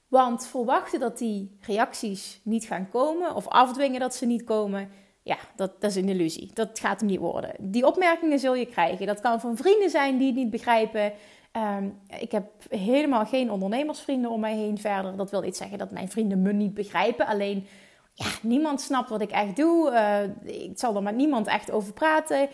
Want 0.08 0.46
verwachten 0.46 1.00
dat 1.00 1.18
die 1.18 1.56
reacties 1.60 2.40
niet 2.44 2.64
gaan 2.64 2.88
komen 2.88 3.34
of 3.34 3.48
afdwingen 3.48 4.00
dat 4.00 4.14
ze 4.14 4.26
niet 4.26 4.44
komen, 4.44 4.88
ja, 5.22 5.36
dat, 5.56 5.80
dat 5.80 5.90
is 5.90 5.96
een 5.96 6.08
illusie. 6.08 6.50
Dat 6.52 6.78
gaat 6.78 7.00
hem 7.00 7.08
niet 7.08 7.18
worden. 7.18 7.54
Die 7.58 7.86
opmerkingen 7.86 8.38
zul 8.38 8.54
je 8.54 8.66
krijgen. 8.66 9.06
Dat 9.06 9.20
kan 9.20 9.40
van 9.40 9.56
vrienden 9.56 9.90
zijn 9.90 10.18
die 10.18 10.26
het 10.26 10.36
niet 10.36 10.50
begrijpen. 10.50 11.12
Ehm, 11.52 11.88
ik 12.18 12.32
heb 12.32 12.44
helemaal 12.68 13.26
geen 13.26 13.50
ondernemersvrienden 13.50 14.30
om 14.30 14.40
mij 14.40 14.56
heen 14.56 14.78
verder. 14.78 15.16
Dat 15.16 15.30
wil 15.30 15.40
niet 15.40 15.56
zeggen 15.56 15.78
dat 15.78 15.90
mijn 15.90 16.10
vrienden 16.10 16.42
me 16.42 16.52
niet 16.52 16.74
begrijpen. 16.74 17.26
Alleen, 17.26 17.66
ja, 18.12 18.26
niemand 18.42 18.80
snapt 18.80 19.10
wat 19.10 19.20
ik 19.20 19.30
echt 19.30 19.56
doe. 19.56 19.90
Uh, 19.90 20.62
ik 20.62 20.78
zal 20.78 20.96
er 20.96 21.02
met 21.02 21.16
niemand 21.16 21.46
echt 21.46 21.70
over 21.70 21.92
praten. 21.92 22.48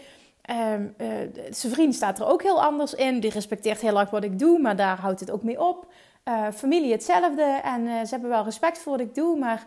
Um, 0.51 0.95
zijn 1.51 1.73
vriend 1.73 1.95
staat 1.95 2.19
er 2.19 2.27
ook 2.27 2.43
heel 2.43 2.63
anders 2.63 2.95
in. 2.95 3.21
Die 3.21 3.31
respecteert 3.31 3.81
heel 3.81 3.99
erg 4.01 4.11
wat 4.11 4.25
ik 4.25 4.39
doe, 4.39 4.59
maar 4.59 4.77
daar 4.77 4.99
houdt 4.99 5.21
het 5.21 5.31
ook 5.31 5.43
mee 5.43 5.61
op. 5.61 5.87
Uh, 6.29 6.47
familie 6.55 6.93
hetzelfde 6.93 7.43
en 7.63 8.07
ze 8.07 8.11
hebben 8.11 8.31
wel 8.31 8.45
respect 8.45 8.79
voor 8.79 8.93
wat 8.93 9.01
ik 9.01 9.15
doe. 9.15 9.39
Maar 9.39 9.67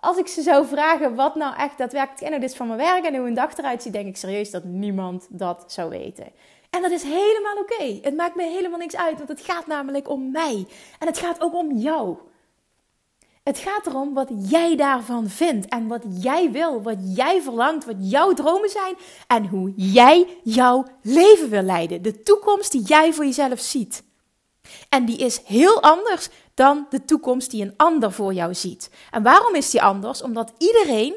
als 0.00 0.16
ik 0.16 0.26
ze 0.26 0.42
zou 0.42 0.66
vragen 0.66 1.14
wat 1.14 1.34
nou 1.34 1.56
echt 1.56 1.78
daadwerkelijk 1.78 2.20
inhoud 2.20 2.42
is 2.42 2.56
van 2.56 2.66
mijn 2.66 2.78
werk 2.78 3.04
en 3.04 3.16
hoe 3.16 3.26
een 3.26 3.34
dag 3.34 3.56
eruit 3.56 3.82
ziet, 3.82 3.92
denk 3.92 4.06
ik 4.06 4.16
serieus 4.16 4.50
dat 4.50 4.64
niemand 4.64 5.26
dat 5.28 5.64
zou 5.66 5.90
weten. 5.90 6.26
En 6.70 6.82
dat 6.82 6.90
is 6.90 7.02
helemaal 7.02 7.56
oké. 7.60 7.98
Het 8.02 8.16
maakt 8.16 8.34
me 8.34 8.42
helemaal 8.42 8.78
niks 8.78 8.96
uit, 8.96 9.16
want 9.16 9.28
het 9.28 9.40
gaat 9.40 9.66
namelijk 9.66 10.08
om 10.08 10.30
mij. 10.30 10.66
En 10.98 11.06
het 11.06 11.18
gaat 11.18 11.40
ook 11.40 11.54
om 11.54 11.76
jou. 11.76 12.16
Het 13.42 13.58
gaat 13.58 13.86
erom 13.86 14.14
wat 14.14 14.28
jij 14.48 14.76
daarvan 14.76 15.28
vindt 15.28 15.68
en 15.68 15.86
wat 15.86 16.02
jij 16.08 16.50
wil, 16.50 16.82
wat 16.82 16.98
jij 17.02 17.42
verlangt, 17.42 17.84
wat 17.84 17.96
jouw 17.98 18.32
dromen 18.32 18.70
zijn 18.70 18.96
en 19.26 19.46
hoe 19.46 19.72
jij 19.76 20.38
jouw 20.42 20.86
leven 21.02 21.48
wil 21.48 21.62
leiden. 21.62 22.02
De 22.02 22.22
toekomst 22.22 22.72
die 22.72 22.82
jij 22.82 23.12
voor 23.12 23.24
jezelf 23.24 23.60
ziet. 23.60 24.02
En 24.88 25.04
die 25.04 25.16
is 25.16 25.40
heel 25.44 25.82
anders 25.82 26.28
dan 26.54 26.86
de 26.90 27.04
toekomst 27.04 27.50
die 27.50 27.62
een 27.62 27.74
ander 27.76 28.12
voor 28.12 28.32
jou 28.32 28.54
ziet. 28.54 28.90
En 29.10 29.22
waarom 29.22 29.54
is 29.54 29.70
die 29.70 29.82
anders? 29.82 30.22
Omdat 30.22 30.52
iedereen 30.58 31.14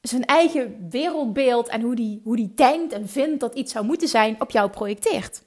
zijn 0.00 0.24
eigen 0.24 0.86
wereldbeeld 0.90 1.68
en 1.68 1.80
hoe 1.80 1.94
die, 1.94 2.20
hoe 2.24 2.36
die 2.36 2.54
denkt 2.54 2.92
en 2.92 3.08
vindt 3.08 3.40
dat 3.40 3.54
iets 3.54 3.72
zou 3.72 3.84
moeten 3.84 4.08
zijn 4.08 4.40
op 4.40 4.50
jou 4.50 4.70
projecteert. 4.70 5.42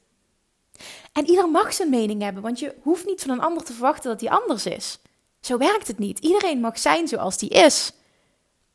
En 1.12 1.26
ieder 1.26 1.50
mag 1.50 1.74
zijn 1.74 1.90
mening 1.90 2.22
hebben, 2.22 2.44
want 2.44 2.60
je 2.60 2.76
hoeft 2.82 3.06
niet 3.06 3.22
van 3.22 3.30
een 3.30 3.42
ander 3.42 3.64
te 3.64 3.74
verwachten 3.74 4.10
dat 4.10 4.22
hij 4.22 4.30
anders 4.30 4.66
is. 4.66 5.00
Zo 5.42 5.58
werkt 5.58 5.88
het 5.88 5.98
niet. 6.00 6.20
Iedereen 6.20 6.60
mag 6.60 6.80
zijn 6.80 7.08
zoals 7.08 7.38
die 7.38 7.50
is. 7.50 7.92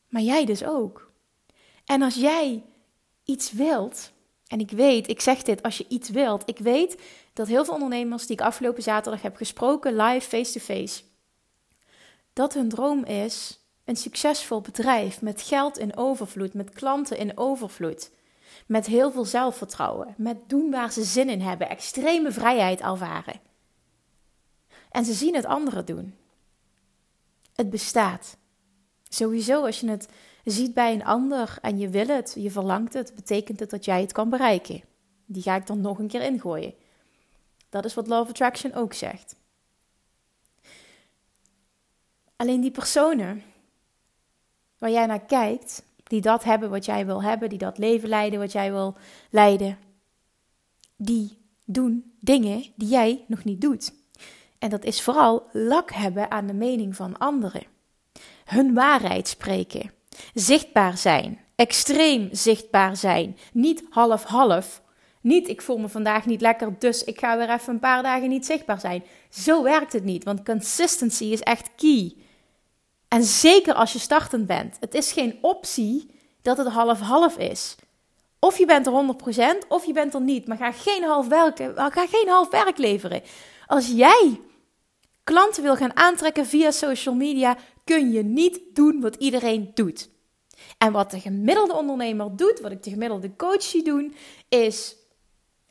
Maar 0.09 0.23
jij 0.23 0.45
dus 0.45 0.65
ook. 0.65 1.11
En 1.85 2.03
als 2.03 2.15
jij 2.15 2.65
iets 3.25 3.53
wilt, 3.53 4.11
en 4.47 4.61
ik 4.61 4.71
weet, 4.71 5.09
ik 5.09 5.21
zeg 5.21 5.43
dit 5.43 5.63
als 5.63 5.79
je 5.79 5.87
iets 5.89 6.09
wilt, 6.09 6.43
ik 6.47 6.59
weet 6.59 6.97
dat 7.33 7.47
heel 7.47 7.65
veel 7.65 7.75
ondernemers 7.75 8.27
die 8.27 8.37
ik 8.37 8.45
afgelopen 8.45 8.83
zaterdag 8.83 9.23
heb 9.23 9.37
gesproken, 9.37 9.97
live, 9.97 10.29
face-to-face, 10.29 11.03
dat 12.33 12.55
hun 12.55 12.69
droom 12.69 13.05
is 13.05 13.61
een 13.85 13.97
succesvol 13.97 14.61
bedrijf 14.61 15.23
met 15.23 15.43
geld 15.43 15.79
in 15.79 15.97
overvloed, 15.97 16.55
met 16.55 16.71
klanten 16.71 17.19
in 17.19 17.39
overvloed, 17.39 18.11
met 18.67 18.87
heel 18.87 19.13
veel 19.13 19.25
zelfvertrouwen, 19.25 20.15
met 20.17 20.37
doen 20.47 20.71
waar 20.71 20.93
ze 20.93 21.05
zin 21.05 21.29
in 21.29 21.41
hebben, 21.41 21.69
extreme 21.69 22.33
vrijheid 22.33 22.81
ervaren. 22.81 23.41
En 24.91 25.05
ze 25.05 25.13
zien 25.13 25.35
het 25.35 25.45
anderen 25.45 25.87
doen. 25.87 26.15
Het 27.55 27.71
bestaat. 27.71 28.37
Sowieso, 29.09 29.65
als 29.65 29.81
je 29.81 29.89
het 29.89 30.09
ziet 30.45 30.75
bij 30.75 30.93
een 30.93 31.05
ander 31.05 31.59
en 31.61 31.79
je 31.79 31.89
wil 31.89 32.07
het, 32.07 32.35
je 32.39 32.51
verlangt 32.51 32.93
het, 32.93 33.15
betekent 33.15 33.61
het 33.61 33.71
dat 33.71 33.85
jij 33.85 34.01
het 34.01 34.13
kan 34.13 34.31
bereiken. 34.31 34.83
Die 35.25 35.43
ga 35.43 35.57
ik 35.57 35.67
dan 35.67 35.81
nog 35.81 35.99
een 35.99 36.09
keer 36.09 36.23
ingooien. 36.23 36.75
Dat 37.69 37.85
is 37.85 37.95
wat 37.95 38.07
Love 38.07 38.31
Attraction 38.31 38.75
ook 38.75 38.93
zegt. 38.93 39.37
Alleen 42.37 42.61
die 42.61 42.71
personen 42.71 43.43
waar 44.79 44.91
jij 44.91 45.07
naar 45.07 45.25
kijkt, 45.25 45.83
die 46.07 46.21
dat 46.21 46.45
hebben 46.45 46.71
wat 46.71 46.85
jij 46.85 47.07
wil 47.07 47.23
hebben, 47.23 47.49
die 47.49 47.59
dat 47.59 47.79
leven 47.79 48.09
leiden 48.09 48.39
wat 48.39 48.53
jij 48.53 48.73
wil 48.73 48.97
leiden, 49.31 49.79
die 50.97 51.39
doen 51.65 52.13
dingen 52.21 52.65
die 52.77 52.89
jij 52.89 53.25
nog 53.29 53.45
niet 53.45 53.61
doet. 53.61 53.93
En 54.59 54.71
dat 54.71 54.85
is 54.85 55.03
vooral 55.03 55.49
lak 55.53 55.91
hebben 55.93 56.31
aan 56.31 56.47
de 56.47 56.55
mening 56.55 56.97
van 56.97 57.19
anderen. 57.19 57.63
Hun 58.45 58.75
waarheid 58.75 59.29
spreken. 59.29 59.91
Zichtbaar 60.35 60.99
zijn. 60.99 61.41
Extreem 61.55 62.29
zichtbaar 62.33 62.97
zijn. 62.97 63.37
Niet 63.53 63.83
half-half. 63.91 64.83
Niet 65.21 65.49
ik 65.49 65.63
voel 65.63 65.79
me 65.79 65.89
vandaag 65.89 66.27
niet 66.27 66.41
lekker, 66.41 66.79
dus 66.79 67.05
ik 67.05 67.19
ga 67.19 67.37
weer 67.37 67.51
even 67.51 67.73
een 67.73 67.79
paar 67.79 68.03
dagen 68.03 68.29
niet 68.29 68.47
zichtbaar 68.47 68.81
zijn. 68.81 69.05
Zo 69.31 69.63
werkt 69.63 69.93
het 69.93 70.05
niet, 70.05 70.25
want 70.25 70.45
consistency 70.45 71.25
is 71.25 71.41
echt 71.41 71.71
key. 71.77 72.15
En 73.09 73.23
zeker 73.25 73.75
als 73.75 73.93
je 73.93 73.99
startend 73.99 74.47
bent. 74.47 74.77
Het 74.81 74.95
is 74.95 75.13
geen 75.13 75.39
optie 75.41 76.11
dat 76.43 76.57
het 76.57 76.69
half-half 76.69 77.37
is. 77.37 77.75
Of 78.39 78.59
je 78.59 78.67
bent 78.67 78.87
er 78.87 79.17
100% 79.65 79.69
of 79.69 79.85
je 79.85 79.93
bent 79.93 80.15
er 80.15 80.21
niet. 80.21 80.47
Maar 80.47 80.57
ga 80.57 80.73
geen 80.73 81.03
half 81.03 81.29
werk, 81.29 81.57
ga 81.77 82.07
geen 82.07 82.29
half 82.29 82.51
werk 82.51 82.79
leveren. 82.79 83.23
Als 83.67 83.87
jij 83.87 84.41
klanten 85.25 85.63
wil 85.63 85.77
gaan 85.77 85.97
aantrekken 85.97 86.47
via 86.47 86.71
social 86.71 87.15
media, 87.15 87.57
kun 87.85 88.13
je 88.13 88.23
niet 88.23 88.61
doen 88.73 89.01
wat 89.01 89.17
iedereen 89.17 89.71
doet. 89.75 90.09
En 90.79 90.93
wat 90.93 91.11
de 91.11 91.21
gemiddelde 91.21 91.75
ondernemer 91.75 92.37
doet, 92.37 92.61
wat 92.61 92.71
ik 92.71 92.83
de 92.83 92.91
gemiddelde 92.91 93.37
coach 93.37 93.63
zie 93.63 93.83
doen, 93.83 94.15
is 94.49 94.97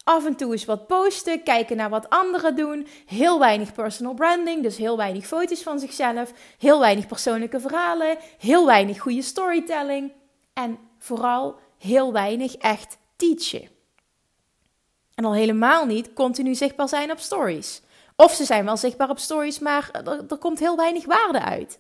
af 0.06 0.26
en 0.26 0.36
toe 0.36 0.52
eens 0.52 0.66
wat 0.66 0.88
posten, 0.88 1.44
kijken 1.44 1.78
naar 1.78 1.90
wat 1.90 2.10
anderen 2.10 2.56
doen, 2.56 2.88
heel 3.06 3.40
weinig 3.40 3.74
personal 3.74 4.14
branding, 4.14 4.64
dus 4.64 4.78
heel 4.78 4.98
weinig 4.98 5.26
foto's 5.26 5.64
van 5.64 5.80
zichzelf, 5.80 6.32
heel 6.58 6.80
weinig 6.80 7.08
persoonlijke 7.08 7.60
verhalen, 7.60 8.18
heel 8.38 8.66
weinig 8.66 9.00
goede 9.00 9.22
storytelling 9.22 10.12
en 10.54 10.78
vooral 10.98 11.56
heel 11.78 12.14
weinig 12.14 12.56
echt 12.56 12.98
teachen. 13.16 13.70
En 15.16 15.26
al 15.26 15.34
helemaal 15.34 15.86
niet 15.86 16.14
continu 16.14 16.56
zichtbaar 16.56 16.90
zijn 16.90 17.12
op 17.12 17.20
stories. 17.20 17.82
Of 18.16 18.34
ze 18.34 18.46
zijn 18.46 18.66
wel 18.66 18.78
zichtbaar 18.78 19.10
op 19.10 19.20
stories, 19.20 19.60
maar 19.60 19.90
er, 19.92 20.26
er 20.28 20.38
komt 20.38 20.60
heel 20.60 20.76
weinig 20.76 21.06
waarde 21.06 21.42
uit. 21.42 21.80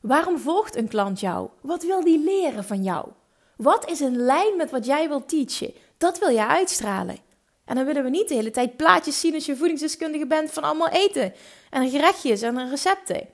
Waarom 0.00 0.38
volgt 0.38 0.76
een 0.76 0.88
klant 0.88 1.20
jou? 1.20 1.48
Wat 1.60 1.82
wil 1.82 2.04
die 2.04 2.18
leren 2.24 2.64
van 2.64 2.82
jou? 2.82 3.08
Wat 3.56 3.90
is 3.90 4.00
in 4.00 4.16
lijn 4.16 4.56
met 4.56 4.70
wat 4.70 4.86
jij 4.86 5.08
wilt 5.08 5.28
teachen? 5.28 5.74
Dat 5.98 6.18
wil 6.18 6.28
je 6.28 6.46
uitstralen. 6.46 7.18
En 7.64 7.74
dan 7.74 7.84
willen 7.84 8.04
we 8.04 8.10
niet 8.10 8.28
de 8.28 8.34
hele 8.34 8.50
tijd 8.50 8.76
plaatjes 8.76 9.20
zien 9.20 9.34
als 9.34 9.46
je 9.46 9.56
voedingsdeskundige 9.56 10.26
bent 10.26 10.50
van 10.50 10.62
allemaal 10.62 10.88
eten 10.88 11.34
en 11.70 11.90
gerechtjes 11.90 12.42
en 12.42 12.70
recepten. 12.70 13.28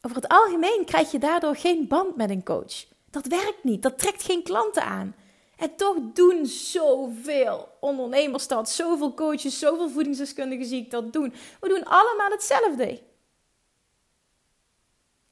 Over 0.00 0.16
het 0.16 0.28
algemeen 0.28 0.84
krijg 0.84 1.10
je 1.10 1.18
daardoor 1.18 1.56
geen 1.56 1.88
band 1.88 2.16
met 2.16 2.30
een 2.30 2.44
coach. 2.44 2.86
Dat 3.10 3.26
werkt 3.26 3.64
niet, 3.64 3.82
dat 3.82 3.98
trekt 3.98 4.22
geen 4.22 4.42
klanten 4.42 4.82
aan. 4.82 5.14
En 5.56 5.76
toch 5.76 5.96
doen 6.12 6.46
zoveel 6.46 7.68
ondernemers 7.80 8.48
dat, 8.48 8.70
zoveel 8.70 9.14
coaches, 9.14 9.58
zoveel 9.58 9.88
voedingsdeskundigen 9.88 10.66
zie 10.66 10.82
ik 10.82 10.90
dat 10.90 11.12
doen. 11.12 11.34
We 11.60 11.68
doen 11.68 11.84
allemaal 11.84 12.30
hetzelfde. 12.30 13.02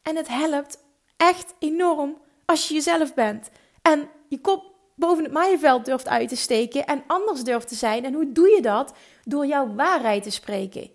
En 0.02 0.16
het 0.16 0.28
helpt 0.28 0.78
echt 1.16 1.54
enorm 1.58 2.18
als 2.44 2.68
je 2.68 2.74
jezelf 2.74 3.14
bent. 3.14 3.50
En 3.82 4.10
je 4.28 4.40
kop 4.40 4.73
boven 4.94 5.24
het 5.24 5.32
maaiveld 5.32 5.84
durft 5.84 6.08
uit 6.08 6.28
te 6.28 6.36
steken 6.36 6.86
en 6.86 7.04
anders 7.06 7.44
durft 7.44 7.68
te 7.68 7.74
zijn. 7.74 8.04
En 8.04 8.14
hoe 8.14 8.32
doe 8.32 8.48
je 8.48 8.62
dat? 8.62 8.94
Door 9.24 9.46
jouw 9.46 9.74
waarheid 9.74 10.22
te 10.22 10.30
spreken. 10.30 10.90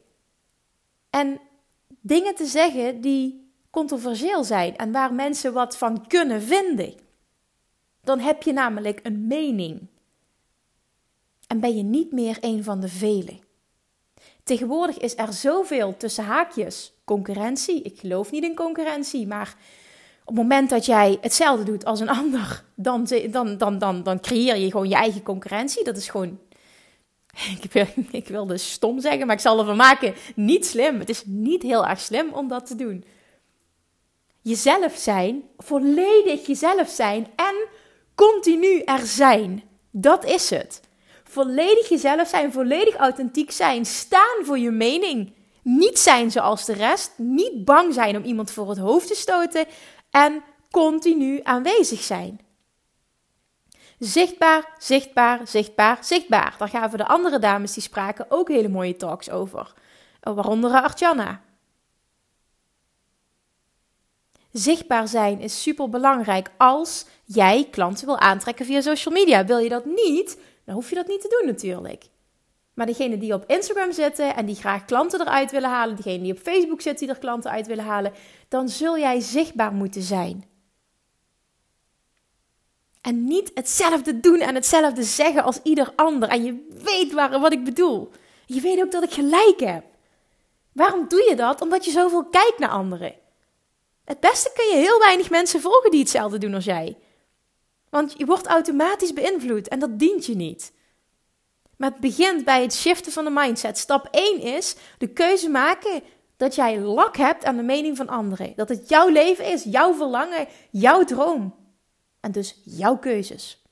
En 1.10 1.40
dingen 2.02 2.36
te 2.36 2.46
zeggen 2.46 3.02
die 3.02 3.52
controversieel 3.70 4.44
zijn 4.44 4.78
en 4.78 4.92
waar 4.92 5.14
mensen 5.14 5.54
wat 5.54 5.78
van 5.78 6.08
kunnen 6.08 6.42
vinden. 6.42 6.94
Dan 8.02 8.20
heb 8.20 8.44
je 8.44 8.54
namelijk 8.54 9.00
een 9.04 9.28
mening. 9.28 9.88
En 11.48 11.60
ben 11.60 11.76
je 11.76 11.84
niet 11.84 12.12
meer 12.12 12.38
een 12.42 12.64
van 12.64 12.80
de 12.80 12.90
velen. 12.90 13.40
Tegenwoordig 14.44 14.98
is 14.98 15.18
er 15.18 15.34
zoveel 15.34 15.98
tussen 15.98 16.24
haakjes 16.24 16.94
concurrentie. 17.04 17.82
Ik 17.82 18.00
geloof 18.00 18.32
niet 18.32 18.44
in 18.44 18.56
concurrentie, 18.56 19.28
maar 19.28 19.56
op 20.30 20.36
het 20.36 20.44
moment 20.44 20.70
dat 20.70 20.86
jij 20.86 21.18
hetzelfde 21.22 21.64
doet 21.64 21.86
als 21.86 22.00
een 22.00 22.10
ander, 22.22 22.64
dan, 22.76 23.08
dan, 23.30 23.58
dan, 23.58 23.78
dan, 23.78 24.04
dan 24.04 24.20
creëer 24.20 24.58
je 24.58 24.72
gewoon 24.72 24.90
je 24.90 24.96
eigen 24.96 25.24
concurrentie. 25.24 25.84
Dat 25.84 25.98
is 25.98 26.10
gewoon. 26.10 26.40
Ik, 27.62 27.72
wil, 27.72 27.86
ik 28.12 28.28
wilde 28.28 28.58
stom 28.58 29.00
zeggen, 29.00 29.26
maar 29.26 29.36
ik 29.36 29.42
zal 29.42 29.60
ervan 29.60 29.76
maken. 29.76 30.14
Niet 30.36 30.66
slim. 30.66 31.00
Het 31.00 31.10
is 31.10 31.24
niet 31.26 31.64
heel 31.64 31.88
erg 31.88 32.00
slim 32.00 32.34
om 32.34 32.48
dat 32.48 32.66
te 32.66 32.76
doen. 32.76 33.06
Jezelf 34.42 34.96
zijn, 34.96 35.44
volledig 35.58 36.48
jezelf 36.48 36.90
zijn 36.90 37.28
en 37.36 37.56
continu 38.16 38.80
er 38.80 39.06
zijn. 39.06 39.64
Dat 39.92 40.26
is 40.26 40.50
het. 40.50 40.82
Volledig 41.24 41.90
jezelf 41.90 42.28
zijn, 42.28 42.52
volledig 42.52 42.96
authentiek 42.96 43.52
zijn, 43.52 43.86
staan 43.86 44.44
voor 44.44 44.60
je 44.60 44.72
mening. 44.72 45.34
Niet 45.64 46.00
zijn 46.00 46.32
zoals 46.32 46.66
de 46.66 46.74
rest, 46.74 47.12
niet 47.18 47.66
bang 47.66 47.94
zijn 47.94 48.18
om 48.18 48.24
iemand 48.24 48.52
voor 48.52 48.70
het 48.70 48.78
hoofd 48.78 49.08
te 49.08 49.16
stoten 49.16 49.66
en 50.10 50.44
continu 50.72 51.40
aanwezig 51.44 52.02
zijn. 52.02 52.40
Zichtbaar, 54.00 54.76
zichtbaar, 54.78 55.48
zichtbaar, 55.48 55.98
zichtbaar. 56.02 56.56
Daar 56.58 56.70
gaven 56.70 56.98
de 56.98 57.08
andere 57.08 57.40
dames 57.40 57.74
die 57.74 57.84
spraken 57.84 58.26
ook 58.30 58.48
hele 58.48 58.70
mooie 58.70 58.96
talks 58.96 59.30
over. 59.30 59.74
Waaronder 60.22 60.72
Artjana. 60.72 61.42
Zichtbaar 64.52 65.08
zijn 65.08 65.40
is 65.40 65.62
super 65.62 65.90
belangrijk 65.90 66.52
als 66.58 67.06
jij 67.24 67.68
klanten 67.72 68.06
wil 68.06 68.20
aantrekken 68.20 68.66
via 68.66 68.82
social 68.82 69.14
media. 69.14 69.46
Wil 69.46 69.58
je 69.58 69.70
dat 69.70 69.86
niet, 69.86 70.38
dan 70.66 70.76
hoef 70.76 70.90
je 70.90 70.96
dat 70.96 71.08
niet 71.08 71.22
te 71.22 71.38
doen 71.40 71.48
natuurlijk. 71.54 72.06
Maar 72.80 72.88
degene 72.88 73.18
die 73.18 73.34
op 73.34 73.44
Instagram 73.48 73.92
zitten 73.92 74.36
en 74.36 74.46
die 74.46 74.56
graag 74.56 74.86
klanten 74.86 75.22
eruit 75.22 75.52
willen 75.52 75.70
halen, 75.70 75.96
degene 75.96 76.24
die 76.24 76.32
op 76.32 76.40
Facebook 76.40 76.82
zit 76.82 77.00
die 77.00 77.10
er 77.10 77.18
klanten 77.18 77.52
uit 77.52 77.68
willen 77.68 77.84
halen, 77.84 78.14
dan 78.48 78.70
zul 78.70 78.98
jij 78.98 79.20
zichtbaar 79.20 79.74
moeten 79.74 80.02
zijn. 80.02 80.46
En 83.02 83.24
niet 83.24 83.52
hetzelfde 83.54 84.20
doen 84.20 84.40
en 84.40 84.56
hetzelfde 84.56 85.04
zeggen 85.04 85.44
als 85.44 85.60
ieder 85.64 85.94
ander. 85.96 86.30
En 86.30 86.44
je 86.44 86.68
weet 86.84 87.14
waar, 87.14 87.40
wat 87.40 87.52
ik 87.52 87.64
bedoel. 87.64 88.12
Je 88.46 88.62
weet 88.62 88.82
ook 88.82 88.92
dat 88.92 89.04
ik 89.04 89.12
gelijk 89.12 89.60
heb. 89.60 89.84
Waarom 90.72 91.08
doe 91.08 91.26
je 91.30 91.36
dat? 91.36 91.62
Omdat 91.62 91.86
je 91.86 91.92
zoveel 91.92 92.26
kijkt 92.26 92.60
naar 92.60 92.70
anderen. 92.70 93.14
Het 94.06 94.20
beste 94.20 94.52
kun 94.56 94.68
je 94.68 94.86
heel 94.86 95.00
weinig 95.00 95.30
mensen 95.30 95.62
volgen 95.62 95.92
die 95.92 96.00
hetzelfde 96.00 96.38
doen 96.38 96.54
als 96.54 96.66
jij. 96.66 96.98
Want 97.90 98.14
je 98.18 98.26
wordt 98.26 98.48
automatisch 98.48 99.14
beïnvloed 99.14 99.68
en 99.68 99.80
dat 99.80 100.00
dient 100.00 100.26
je 100.26 100.36
niet. 100.36 100.72
Maar 101.80 101.90
het 101.90 102.00
begint 102.00 102.46
bij 102.46 102.62
het 102.62 102.74
shiften 102.74 103.12
van 103.12 103.24
de 103.24 103.30
mindset. 103.30 103.78
Stap 103.78 104.08
1 104.12 104.42
is 104.42 104.76
de 104.98 105.08
keuze 105.08 105.50
maken 105.50 106.04
dat 106.38 106.56
jij 106.56 106.80
lak 106.80 107.18
hebt 107.18 107.46
aan 107.46 107.56
de 107.56 107.64
mening 107.64 107.98
van 107.98 108.08
anderen. 108.08 108.54
Dat 108.56 108.70
het 108.70 108.90
jouw 108.90 109.08
leven 109.08 109.46
is, 109.46 109.64
jouw 109.64 109.94
verlangen, 109.94 110.48
jouw 110.70 111.04
droom. 111.04 111.56
En 112.20 112.32
dus 112.32 112.62
jouw 112.64 112.98
keuzes. 112.98 113.64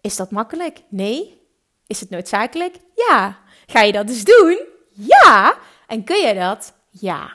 Is 0.00 0.16
dat 0.16 0.30
makkelijk? 0.30 0.82
Nee. 0.88 1.40
Is 1.86 2.00
het 2.00 2.10
noodzakelijk? 2.10 2.76
Ja. 2.94 3.38
Ga 3.66 3.80
je 3.80 3.92
dat 3.92 4.06
dus 4.06 4.24
doen? 4.24 4.60
Ja. 4.90 5.56
En 5.86 6.04
kun 6.04 6.20
je 6.20 6.34
dat? 6.34 6.74
Ja. 6.90 7.32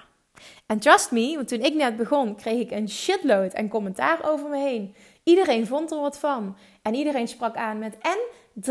En 0.65 0.79
trust 0.79 1.12
me, 1.12 1.36
want 1.36 1.48
toen 1.48 1.63
ik 1.63 1.74
net 1.74 1.96
begon, 1.96 2.36
kreeg 2.36 2.60
ik 2.60 2.72
een 2.72 2.89
shitload 2.89 3.53
en 3.53 3.70
commentaar 3.70 4.20
over 4.32 4.50
me 4.50 4.58
heen. 4.58 4.96
Iedereen 5.24 5.67
vond 5.67 5.91
er 5.91 6.00
wat 6.00 6.20
van. 6.20 6.58
En 6.82 6.94
iedereen 6.94 7.27
sprak 7.27 7.56
aan 7.56 7.79
met: 7.79 7.98
En 8.01 8.17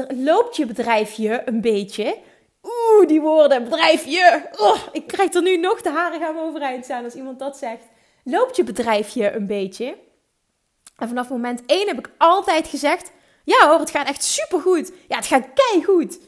loopt 0.09 0.57
je 0.57 0.67
bedrijfje 0.67 1.43
een 1.45 1.61
beetje? 1.61 2.19
Oeh, 2.63 3.09
die 3.09 3.21
woorden, 3.21 3.65
bedrijfje. 3.65 4.49
Oh, 4.59 4.79
ik 4.93 5.07
krijg 5.07 5.35
er 5.35 5.43
nu 5.43 5.57
nog 5.57 5.83
de 5.83 5.91
haren 5.91 6.21
gaan 6.21 6.39
overeind 6.39 6.85
staan 6.85 7.05
als 7.05 7.15
iemand 7.15 7.39
dat 7.39 7.57
zegt. 7.57 7.85
Loopt 8.25 8.57
je 8.57 8.65
bedrijfje 8.65 9.33
een 9.33 9.47
beetje? 9.47 9.97
En 10.97 11.09
vanaf 11.09 11.29
moment 11.29 11.63
1 11.67 11.87
heb 11.87 11.99
ik 11.99 12.11
altijd 12.19 12.69
gezegd: 12.69 13.13
Ja 13.45 13.69
hoor, 13.69 13.79
het 13.79 13.91
gaat 13.91 14.09
echt 14.09 14.25
supergoed. 14.25 14.93
Ja, 15.09 15.17
het 15.17 15.27
gaat 15.27 15.47
goed. 15.85 16.19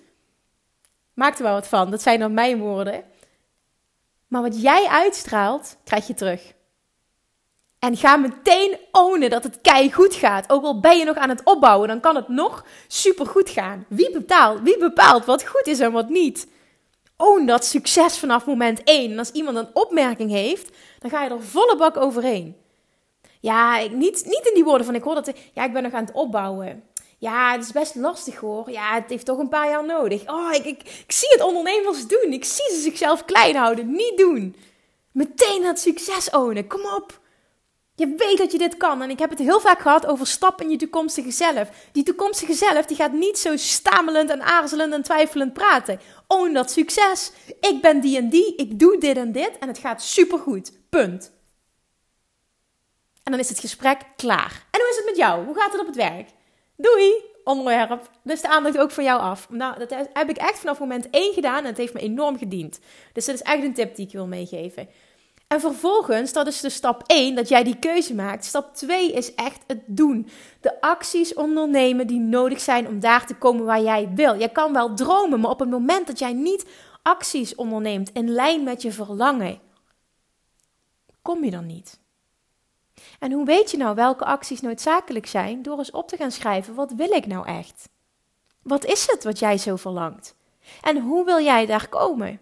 Maak 1.14 1.36
er 1.36 1.42
wel 1.42 1.52
wat 1.52 1.68
van, 1.68 1.90
dat 1.90 2.02
zijn 2.02 2.18
dan 2.18 2.34
mijn 2.34 2.58
woorden. 2.58 3.04
Maar 4.26 4.42
wat 4.42 4.62
jij 4.62 4.86
uitstraalt, 4.86 5.76
krijg 5.84 6.06
je 6.06 6.14
terug. 6.14 6.54
En 7.78 7.97
ga 7.97 8.16
meteen 8.16 8.78
ownen 8.92 9.30
dat 9.30 9.42
het 9.42 9.61
kei 9.61 9.92
goed 9.92 10.14
gaat. 10.14 10.50
Ook 10.50 10.64
al 10.64 10.80
ben 10.80 10.99
je 10.99 11.04
nog 11.04 11.16
aan 11.16 11.28
het 11.28 11.44
opbouwen, 11.44 11.88
dan 11.88 12.00
kan 12.00 12.16
het 12.16 12.28
nog 12.28 12.64
super 12.88 13.26
goed 13.26 13.50
gaan. 13.50 13.85
Wie 13.88 14.11
bepaalt, 14.11 14.61
wie 14.61 14.78
bepaalt 14.78 15.25
wat 15.25 15.47
goed 15.47 15.66
is 15.66 15.80
en 15.80 15.92
wat 15.92 16.08
niet? 16.08 16.47
Own 17.16 17.47
dat 17.47 17.64
succes 17.64 18.18
vanaf 18.18 18.47
moment 18.47 18.82
1. 18.85 19.11
En 19.11 19.18
als 19.18 19.30
iemand 19.30 19.56
een 19.56 19.70
opmerking 19.73 20.30
heeft, 20.30 20.76
dan 20.99 21.11
ga 21.11 21.23
je 21.23 21.30
er 21.30 21.42
volle 21.42 21.76
bak 21.76 21.97
overheen. 21.97 22.56
Ja, 23.40 23.78
niet, 23.78 24.25
niet 24.25 24.47
in 24.47 24.54
die 24.54 24.64
woorden 24.64 24.87
van 24.87 24.94
ik 24.94 25.02
hoor 25.02 25.14
dat. 25.14 25.32
Ja, 25.54 25.64
ik 25.64 25.73
ben 25.73 25.82
nog 25.82 25.92
aan 25.92 26.04
het 26.04 26.14
opbouwen. 26.14 26.82
Ja, 27.18 27.52
het 27.52 27.64
is 27.64 27.73
best 27.73 27.94
lastig 27.94 28.37
hoor. 28.37 28.70
Ja, 28.70 28.94
het 28.94 29.11
heeft 29.11 29.26
toch 29.26 29.38
een 29.38 29.49
paar 29.49 29.68
jaar 29.68 29.85
nodig. 29.85 30.30
Oh, 30.30 30.52
ik, 30.52 30.64
ik, 30.64 30.82
ik 31.06 31.12
zie 31.12 31.28
het 31.28 31.42
ondernemers 31.42 32.06
doen. 32.06 32.32
Ik 32.32 32.44
zie 32.44 32.75
ze 32.75 32.80
zichzelf 32.80 33.25
klein 33.25 33.56
houden. 33.56 33.90
Niet 33.90 34.18
doen. 34.18 34.56
Meteen 35.12 35.64
het 35.64 35.80
succes 35.80 36.30
ownen. 36.30 36.66
Kom 36.66 36.80
op. 36.97 37.20
Je 37.99 38.14
weet 38.17 38.38
dat 38.38 38.52
je 38.52 38.59
dit 38.59 38.76
kan. 38.76 39.02
En 39.02 39.11
ik 39.11 39.19
heb 39.19 39.31
het 39.31 39.38
heel 39.38 39.61
vaak 39.61 39.81
gehad 39.81 40.07
over 40.07 40.26
stap 40.26 40.61
in 40.61 40.71
je 40.71 40.76
toekomstige 40.76 41.31
zelf. 41.31 41.69
Die 41.93 42.02
toekomstige 42.02 42.52
zelf 42.52 42.87
die 42.87 42.97
gaat 42.97 43.12
niet 43.12 43.38
zo 43.38 43.57
stamelend 43.57 44.31
en 44.31 44.43
aarzelend 44.43 44.93
en 44.93 45.02
twijfelend 45.02 45.52
praten. 45.52 46.00
Own 46.26 46.52
dat 46.52 46.71
succes. 46.71 47.33
Ik 47.61 47.78
ben 47.81 48.00
die 48.00 48.17
en 48.17 48.28
die. 48.28 48.55
Ik 48.57 48.78
doe 48.78 48.99
dit 48.99 49.17
en 49.17 49.33
dit. 49.33 49.59
En 49.59 49.69
het 49.69 49.78
gaat 49.78 50.02
supergoed. 50.02 50.73
Punt. 50.88 51.33
En 53.23 53.33
dan 53.33 53.40
is 53.40 53.49
het 53.49 53.59
gesprek 53.59 54.00
klaar. 54.17 54.67
En 54.71 54.81
hoe 54.81 54.90
is 54.90 54.97
het 54.97 55.07
met 55.07 55.17
jou? 55.17 55.45
Hoe 55.45 55.59
gaat 55.59 55.73
het 55.73 55.81
op 55.81 55.87
het 55.87 55.97
werk? 55.97 56.28
Doei! 56.76 57.12
Onderwerp. 57.45 58.11
Dus 58.23 58.40
de 58.40 58.49
aandacht 58.49 58.78
ook 58.78 58.90
van 58.90 59.05
jou 59.05 59.21
af. 59.21 59.50
Nou, 59.50 59.78
dat 59.78 59.90
heb 60.12 60.28
ik 60.28 60.37
echt 60.37 60.59
vanaf 60.59 60.78
moment 60.78 61.11
1 61.11 61.35
gedaan 61.35 61.59
en 61.59 61.64
het 61.64 61.76
heeft 61.76 61.95
me 61.95 62.00
enorm 62.00 62.38
gediend. 62.38 62.81
Dus 63.12 63.25
dat 63.25 63.35
is 63.35 63.43
echt 63.43 63.62
een 63.62 63.75
tip 63.75 63.97
die 63.97 64.07
ik 64.07 64.12
wil 64.12 64.26
meegeven. 64.26 64.88
En 65.49 65.61
vervolgens, 65.61 66.33
dat 66.33 66.47
is 66.47 66.61
de 66.61 66.71
stap 66.71 67.02
1, 67.07 67.35
dat 67.35 67.49
jij 67.49 67.64
die 67.64 67.78
keuze 67.78 68.14
maakt. 68.14 68.45
Stap 68.45 68.75
2 68.75 69.12
is 69.12 69.35
echt 69.35 69.62
het 69.67 69.83
doen. 69.87 70.28
De 70.61 70.81
acties 70.81 71.35
ondernemen 71.35 72.07
die 72.07 72.21
nodig 72.21 72.61
zijn 72.61 72.87
om 72.88 73.00
daar 73.00 73.26
te 73.26 73.35
komen 73.35 73.64
waar 73.64 73.83
jij 73.83 74.09
wil. 74.14 74.35
Je 74.35 74.52
kan 74.52 74.73
wel 74.73 74.95
dromen, 74.95 75.40
maar 75.40 75.50
op 75.50 75.59
het 75.59 75.71
moment 75.71 76.07
dat 76.07 76.19
jij 76.19 76.33
niet 76.33 76.67
acties 77.02 77.55
onderneemt 77.55 78.11
in 78.12 78.31
lijn 78.31 78.62
met 78.62 78.83
je 78.83 78.93
verlangen, 78.93 79.61
kom 81.23 81.45
je 81.45 81.50
dan 81.50 81.67
niet. 81.67 82.00
En 83.19 83.33
hoe 83.33 83.45
weet 83.45 83.71
je 83.71 83.76
nou 83.76 83.95
welke 83.95 84.25
acties 84.25 84.61
noodzakelijk 84.61 85.26
zijn? 85.26 85.62
Door 85.62 85.78
eens 85.78 85.90
op 85.90 86.09
te 86.09 86.17
gaan 86.17 86.33
schrijven: 86.33 86.75
wat 86.75 86.93
wil 86.93 87.11
ik 87.11 87.26
nou 87.26 87.47
echt? 87.47 87.88
Wat 88.62 88.85
is 88.85 89.11
het 89.11 89.25
wat 89.25 89.38
jij 89.38 89.59
zo 89.59 89.76
verlangt? 89.76 90.37
En 90.81 91.00
hoe 91.00 91.25
wil 91.25 91.40
jij 91.40 91.67
daar 91.67 91.88
komen? 91.88 92.40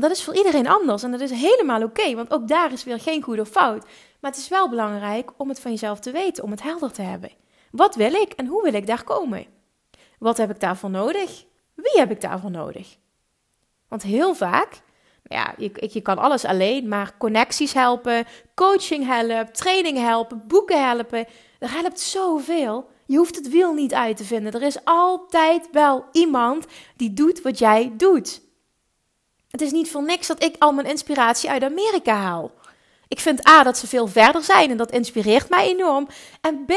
Dat 0.00 0.10
is 0.10 0.24
voor 0.24 0.36
iedereen 0.36 0.68
anders 0.68 1.02
en 1.02 1.10
dat 1.10 1.20
is 1.20 1.30
helemaal 1.30 1.82
oké, 1.82 2.14
want 2.14 2.32
ook 2.32 2.48
daar 2.48 2.72
is 2.72 2.84
weer 2.84 3.00
geen 3.00 3.22
goed 3.22 3.40
of 3.40 3.48
fout. 3.48 3.84
Maar 4.20 4.30
het 4.30 4.40
is 4.40 4.48
wel 4.48 4.68
belangrijk 4.68 5.30
om 5.36 5.48
het 5.48 5.60
van 5.60 5.70
jezelf 5.70 6.00
te 6.00 6.10
weten, 6.10 6.44
om 6.44 6.50
het 6.50 6.62
helder 6.62 6.92
te 6.92 7.02
hebben. 7.02 7.30
Wat 7.70 7.94
wil 7.94 8.12
ik 8.12 8.32
en 8.32 8.46
hoe 8.46 8.62
wil 8.62 8.74
ik 8.74 8.86
daar 8.86 9.04
komen? 9.04 9.46
Wat 10.18 10.36
heb 10.36 10.50
ik 10.50 10.60
daarvoor 10.60 10.90
nodig? 10.90 11.44
Wie 11.74 11.98
heb 11.98 12.10
ik 12.10 12.20
daarvoor 12.20 12.50
nodig? 12.50 12.96
Want 13.88 14.02
heel 14.02 14.34
vaak 14.34 14.82
ja, 15.28 15.54
je, 15.58 15.90
je 15.92 16.00
kan 16.00 16.18
alles 16.18 16.44
alleen, 16.44 16.88
maar 16.88 17.16
connecties 17.18 17.72
helpen, 17.72 18.26
coaching 18.54 19.06
helpt, 19.06 19.54
training 19.54 19.98
helpen, 19.98 20.44
boeken 20.46 20.86
helpen. 20.86 21.26
Er 21.58 21.70
helpt 21.70 22.00
zoveel. 22.00 22.88
Je 23.06 23.16
hoeft 23.16 23.36
het 23.36 23.48
wiel 23.48 23.72
niet 23.72 23.94
uit 23.94 24.16
te 24.16 24.24
vinden. 24.24 24.52
Er 24.52 24.62
is 24.62 24.84
altijd 24.84 25.68
wel 25.72 26.04
iemand 26.12 26.66
die 26.96 27.12
doet 27.12 27.42
wat 27.42 27.58
jij 27.58 27.92
doet. 27.96 28.42
Het 29.54 29.62
is 29.62 29.72
niet 29.72 29.90
voor 29.90 30.02
niks 30.02 30.26
dat 30.26 30.42
ik 30.42 30.56
al 30.58 30.72
mijn 30.72 30.86
inspiratie 30.86 31.50
uit 31.50 31.62
Amerika 31.62 32.14
haal. 32.14 32.52
Ik 33.08 33.20
vind 33.20 33.48
A 33.48 33.62
dat 33.62 33.78
ze 33.78 33.86
veel 33.86 34.06
verder 34.06 34.42
zijn 34.42 34.70
en 34.70 34.76
dat 34.76 34.90
inspireert 34.90 35.48
mij 35.48 35.66
enorm. 35.66 36.08
En 36.40 36.64
B, 36.64 36.72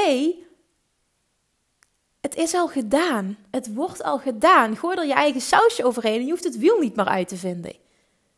het 2.22 2.36
is 2.36 2.54
al 2.54 2.68
gedaan. 2.68 3.38
Het 3.52 3.74
wordt 3.74 4.04
al 4.04 4.18
gedaan. 4.18 4.78
Gooi 4.78 4.98
er 4.98 5.06
je 5.06 5.14
eigen 5.14 5.42
sausje 5.42 5.86
overheen 5.86 6.20
en 6.20 6.26
je 6.26 6.32
hoeft 6.32 6.44
het 6.44 6.58
wiel 6.58 6.80
niet 6.80 6.96
meer 6.96 7.06
uit 7.06 7.28
te 7.28 7.38
vinden. 7.38 7.74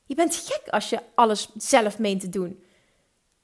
Je 0.06 0.16
bent 0.16 0.36
gek 0.36 0.68
als 0.70 0.90
je 0.90 1.00
alles 1.16 1.50
zelf 1.58 2.00
meent 2.00 2.22
te 2.22 2.30
doen. 2.30 2.64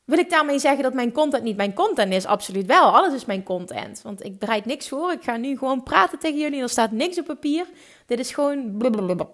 Wil 0.06 0.18
ik 0.18 0.30
daarmee 0.30 0.60
zeggen 0.60 0.84
dat 0.84 0.94
mijn 0.94 1.12
content 1.12 1.44
niet 1.44 1.58
mijn 1.58 1.74
content 1.74 2.14
is? 2.14 2.26
Absoluut 2.26 2.66
wel. 2.66 2.96
Alles 2.96 3.14
is 3.14 3.26
mijn 3.26 3.44
content. 3.44 4.02
Want 4.02 4.24
ik 4.24 4.40
bereid 4.40 4.66
niks 4.66 4.90
voor. 4.90 5.12
Ik 5.12 5.24
ga 5.24 5.38
nu 5.38 5.58
gewoon 5.58 5.84
praten 5.84 6.20
tegen 6.20 6.40
jullie. 6.40 6.62
Er 6.62 6.70
staat 6.70 6.92
niks 6.92 7.20
op 7.20 7.26
papier. 7.26 7.66
Dit 8.06 8.20
is 8.20 8.32
gewoon. 8.34 8.78
Blablabla. 8.78 9.28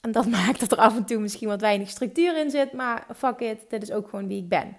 En 0.00 0.12
dat 0.12 0.26
maakt 0.38 0.60
dat 0.60 0.72
er 0.72 0.78
af 0.78 0.96
en 0.96 1.04
toe 1.04 1.18
misschien 1.18 1.48
wat 1.48 1.60
weinig 1.60 1.88
structuur 1.88 2.38
in 2.38 2.50
zit. 2.50 2.72
Maar 2.72 3.06
fuck 3.16 3.40
it. 3.40 3.64
Dit 3.68 3.82
is 3.82 3.92
ook 3.92 4.08
gewoon 4.08 4.28
wie 4.28 4.38
ik 4.38 4.48
ben. 4.48 4.76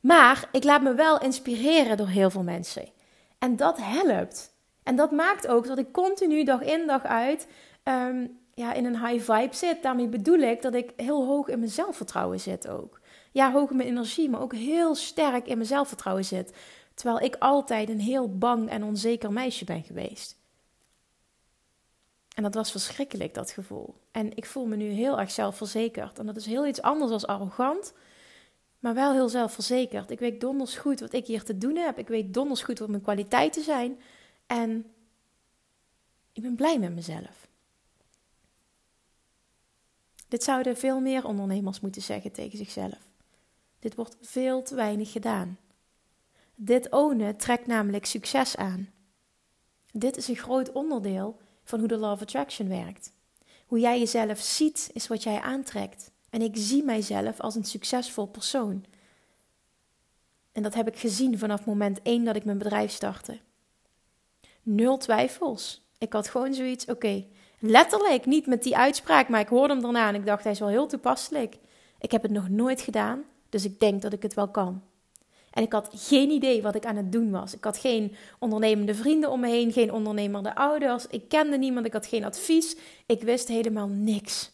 Maar 0.00 0.48
ik 0.52 0.64
laat 0.64 0.82
me 0.82 0.94
wel 0.94 1.20
inspireren 1.20 1.96
door 1.96 2.08
heel 2.08 2.30
veel 2.30 2.42
mensen. 2.42 2.88
En 3.38 3.56
dat 3.56 3.78
helpt. 3.80 4.54
En 4.82 4.96
dat 4.96 5.10
maakt 5.10 5.46
ook 5.46 5.66
dat 5.66 5.78
ik 5.78 5.92
continu 5.92 6.44
dag 6.44 6.62
in 6.62 6.86
dag 6.86 7.04
uit 7.04 7.46
ehm, 7.82 8.26
ja, 8.54 8.72
in 8.72 8.84
een 8.84 9.06
high 9.06 9.32
vibe 9.32 9.56
zit. 9.56 9.82
Daarmee 9.82 10.08
bedoel 10.08 10.38
ik 10.38 10.62
dat 10.62 10.74
ik 10.74 10.92
heel 10.96 11.26
hoog 11.26 11.48
in 11.48 11.58
mijn 11.58 11.70
zelfvertrouwen 11.70 12.40
zit 12.40 12.68
ook. 12.68 13.00
Ja, 13.32 13.52
hoog 13.52 13.70
in 13.70 13.76
mijn 13.76 13.88
energie, 13.88 14.30
maar 14.30 14.40
ook 14.40 14.54
heel 14.54 14.94
sterk 14.94 15.46
in 15.46 15.56
mijn 15.56 15.68
zelfvertrouwen 15.68 16.24
zit. 16.24 16.52
Terwijl 16.94 17.20
ik 17.20 17.36
altijd 17.38 17.88
een 17.88 18.00
heel 18.00 18.38
bang 18.38 18.70
en 18.70 18.84
onzeker 18.84 19.32
meisje 19.32 19.64
ben 19.64 19.82
geweest. 19.82 20.41
En 22.34 22.42
dat 22.42 22.54
was 22.54 22.70
verschrikkelijk, 22.70 23.34
dat 23.34 23.50
gevoel. 23.50 23.94
En 24.10 24.36
ik 24.36 24.46
voel 24.46 24.66
me 24.66 24.76
nu 24.76 24.88
heel 24.88 25.20
erg 25.20 25.30
zelfverzekerd. 25.30 26.18
En 26.18 26.26
dat 26.26 26.36
is 26.36 26.46
heel 26.46 26.66
iets 26.66 26.82
anders 26.82 27.10
dan 27.10 27.24
arrogant, 27.24 27.92
maar 28.78 28.94
wel 28.94 29.12
heel 29.12 29.28
zelfverzekerd. 29.28 30.10
Ik 30.10 30.18
weet 30.18 30.40
donders 30.40 30.76
goed 30.76 31.00
wat 31.00 31.12
ik 31.12 31.26
hier 31.26 31.42
te 31.42 31.58
doen 31.58 31.76
heb. 31.76 31.98
Ik 31.98 32.08
weet 32.08 32.34
donders 32.34 32.62
goed 32.62 32.78
wat 32.78 32.88
mijn 32.88 33.02
kwaliteiten 33.02 33.62
zijn. 33.62 34.00
En 34.46 34.92
ik 36.32 36.42
ben 36.42 36.54
blij 36.54 36.78
met 36.78 36.94
mezelf. 36.94 37.48
Dit 40.28 40.42
zouden 40.42 40.76
veel 40.76 41.00
meer 41.00 41.24
ondernemers 41.26 41.80
moeten 41.80 42.02
zeggen 42.02 42.32
tegen 42.32 42.58
zichzelf. 42.58 42.98
Dit 43.78 43.94
wordt 43.94 44.16
veel 44.20 44.62
te 44.62 44.74
weinig 44.74 45.12
gedaan. 45.12 45.58
Dit 46.54 46.90
ownen 46.90 47.36
trekt 47.36 47.66
namelijk 47.66 48.06
succes 48.06 48.56
aan. 48.56 48.90
Dit 49.90 50.16
is 50.16 50.28
een 50.28 50.36
groot 50.36 50.72
onderdeel 50.72 51.40
van 51.64 51.78
hoe 51.78 51.88
de 51.88 51.96
Law 51.96 52.12
of 52.12 52.22
Attraction 52.22 52.68
werkt. 52.68 53.12
Hoe 53.66 53.78
jij 53.78 53.98
jezelf 53.98 54.38
ziet 54.38 54.90
is 54.92 55.08
wat 55.08 55.22
jij 55.22 55.40
aantrekt. 55.40 56.10
En 56.30 56.42
ik 56.42 56.52
zie 56.56 56.84
mijzelf 56.84 57.40
als 57.40 57.54
een 57.54 57.64
succesvol 57.64 58.26
persoon. 58.26 58.84
En 60.52 60.62
dat 60.62 60.74
heb 60.74 60.88
ik 60.88 60.98
gezien 60.98 61.38
vanaf 61.38 61.64
moment 61.64 62.02
1 62.02 62.24
dat 62.24 62.36
ik 62.36 62.44
mijn 62.44 62.58
bedrijf 62.58 62.90
startte. 62.90 63.40
Nul 64.62 64.98
twijfels. 64.98 65.86
Ik 65.98 66.12
had 66.12 66.28
gewoon 66.28 66.54
zoiets, 66.54 66.84
oké, 66.84 67.24
Letterlijk, 67.64 68.26
niet 68.26 68.46
met 68.46 68.62
die 68.62 68.76
uitspraak, 68.76 69.28
maar 69.28 69.40
ik 69.40 69.48
hoorde 69.48 69.72
hem 69.72 69.82
daarna 69.82 70.08
en 70.08 70.14
ik 70.14 70.26
dacht, 70.26 70.42
hij 70.42 70.52
is 70.52 70.58
wel 70.58 70.68
heel 70.68 70.86
toepasselijk. 70.86 71.58
Ik 71.98 72.10
heb 72.10 72.22
het 72.22 72.30
nog 72.30 72.48
nooit 72.48 72.80
gedaan, 72.80 73.24
dus 73.48 73.64
ik 73.64 73.80
denk 73.80 74.02
dat 74.02 74.12
ik 74.12 74.22
het 74.22 74.34
wel 74.34 74.48
kan. 74.48 74.82
En 75.52 75.62
ik 75.62 75.72
had 75.72 75.88
geen 75.92 76.30
idee 76.30 76.62
wat 76.62 76.74
ik 76.74 76.86
aan 76.86 76.96
het 76.96 77.12
doen 77.12 77.30
was. 77.30 77.54
Ik 77.54 77.64
had 77.64 77.78
geen 77.78 78.16
ondernemende 78.38 78.94
vrienden 78.94 79.30
om 79.30 79.40
me 79.40 79.48
heen, 79.48 79.72
geen 79.72 79.92
ondernemende 79.92 80.54
ouders. 80.54 81.06
Ik 81.06 81.28
kende 81.28 81.58
niemand, 81.58 81.86
ik 81.86 81.92
had 81.92 82.06
geen 82.06 82.24
advies. 82.24 82.76
Ik 83.06 83.22
wist 83.22 83.48
helemaal 83.48 83.88
niks. 83.88 84.50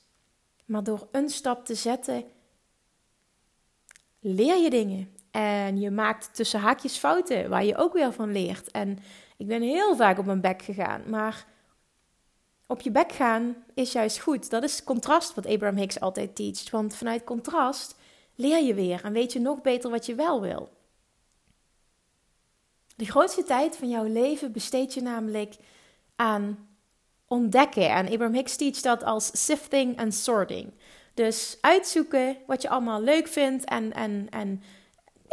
Maar 0.64 0.84
door 0.84 1.08
een 1.12 1.28
stap 1.28 1.64
te 1.64 1.74
zetten, 1.74 2.24
leer 4.20 4.56
je 4.56 4.70
dingen. 4.70 5.16
En 5.30 5.80
je 5.80 5.90
maakt 5.90 6.34
tussen 6.34 6.60
haakjes 6.60 6.96
fouten, 6.96 7.48
waar 7.48 7.64
je 7.64 7.76
ook 7.76 7.92
weer 7.92 8.12
van 8.12 8.32
leert. 8.32 8.70
En 8.70 8.98
ik 9.36 9.46
ben 9.46 9.62
heel 9.62 9.96
vaak 9.96 10.18
op 10.18 10.24
mijn 10.24 10.40
bek 10.40 10.62
gegaan, 10.62 11.02
maar 11.06 11.46
op 12.66 12.80
je 12.80 12.90
bek 12.90 13.12
gaan 13.12 13.56
is 13.74 13.92
juist 13.92 14.18
goed. 14.18 14.50
Dat 14.50 14.62
is 14.62 14.84
contrast 14.84 15.34
wat 15.34 15.46
Abraham 15.46 15.76
Hicks 15.76 16.00
altijd 16.00 16.36
teacht. 16.36 16.70
Want 16.70 16.96
vanuit 16.96 17.24
contrast 17.24 17.96
leer 18.34 18.64
je 18.64 18.74
weer 18.74 19.04
en 19.04 19.12
weet 19.12 19.32
je 19.32 19.40
nog 19.40 19.60
beter 19.60 19.90
wat 19.90 20.06
je 20.06 20.14
wel 20.14 20.40
wil. 20.40 20.77
De 22.98 23.04
grootste 23.04 23.42
tijd 23.42 23.76
van 23.76 23.88
jouw 23.88 24.04
leven 24.04 24.52
besteed 24.52 24.94
je 24.94 25.02
namelijk 25.02 25.56
aan 26.16 26.68
ontdekken. 27.26 27.90
En 27.90 28.08
Abraham 28.08 28.34
Hicks 28.34 28.56
teacht 28.56 28.82
dat 28.82 29.04
als 29.04 29.44
sifting 29.44 29.96
en 29.96 30.12
sorting. 30.12 30.72
Dus 31.14 31.58
uitzoeken 31.60 32.36
wat 32.46 32.62
je 32.62 32.68
allemaal 32.68 33.02
leuk 33.02 33.28
vindt 33.28 33.64
en, 33.64 33.92
en, 33.92 34.26
en 34.30 34.62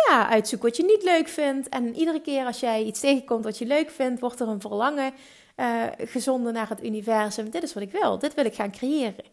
ja, 0.08 0.30
uitzoeken 0.30 0.68
wat 0.68 0.78
je 0.78 0.84
niet 0.84 1.04
leuk 1.04 1.28
vindt. 1.28 1.70
En 1.70 1.96
iedere 1.96 2.22
keer 2.22 2.46
als 2.46 2.60
jij 2.60 2.84
iets 2.84 3.00
tegenkomt 3.00 3.44
wat 3.44 3.58
je 3.58 3.66
leuk 3.66 3.90
vindt, 3.90 4.20
wordt 4.20 4.40
er 4.40 4.48
een 4.48 4.62
verlangen 4.62 5.14
uh, 5.58 5.84
gezonden 5.98 6.54
naar 6.54 6.70
het 6.70 6.84
universum. 6.84 7.50
Dit 7.50 7.64
is 7.64 7.74
wat 7.74 7.84
ik 7.84 7.92
wil, 7.92 8.20
dit 8.20 8.34
wil 8.34 8.46
ik 8.46 8.56
gaan 8.56 8.72
creëren. 8.72 9.26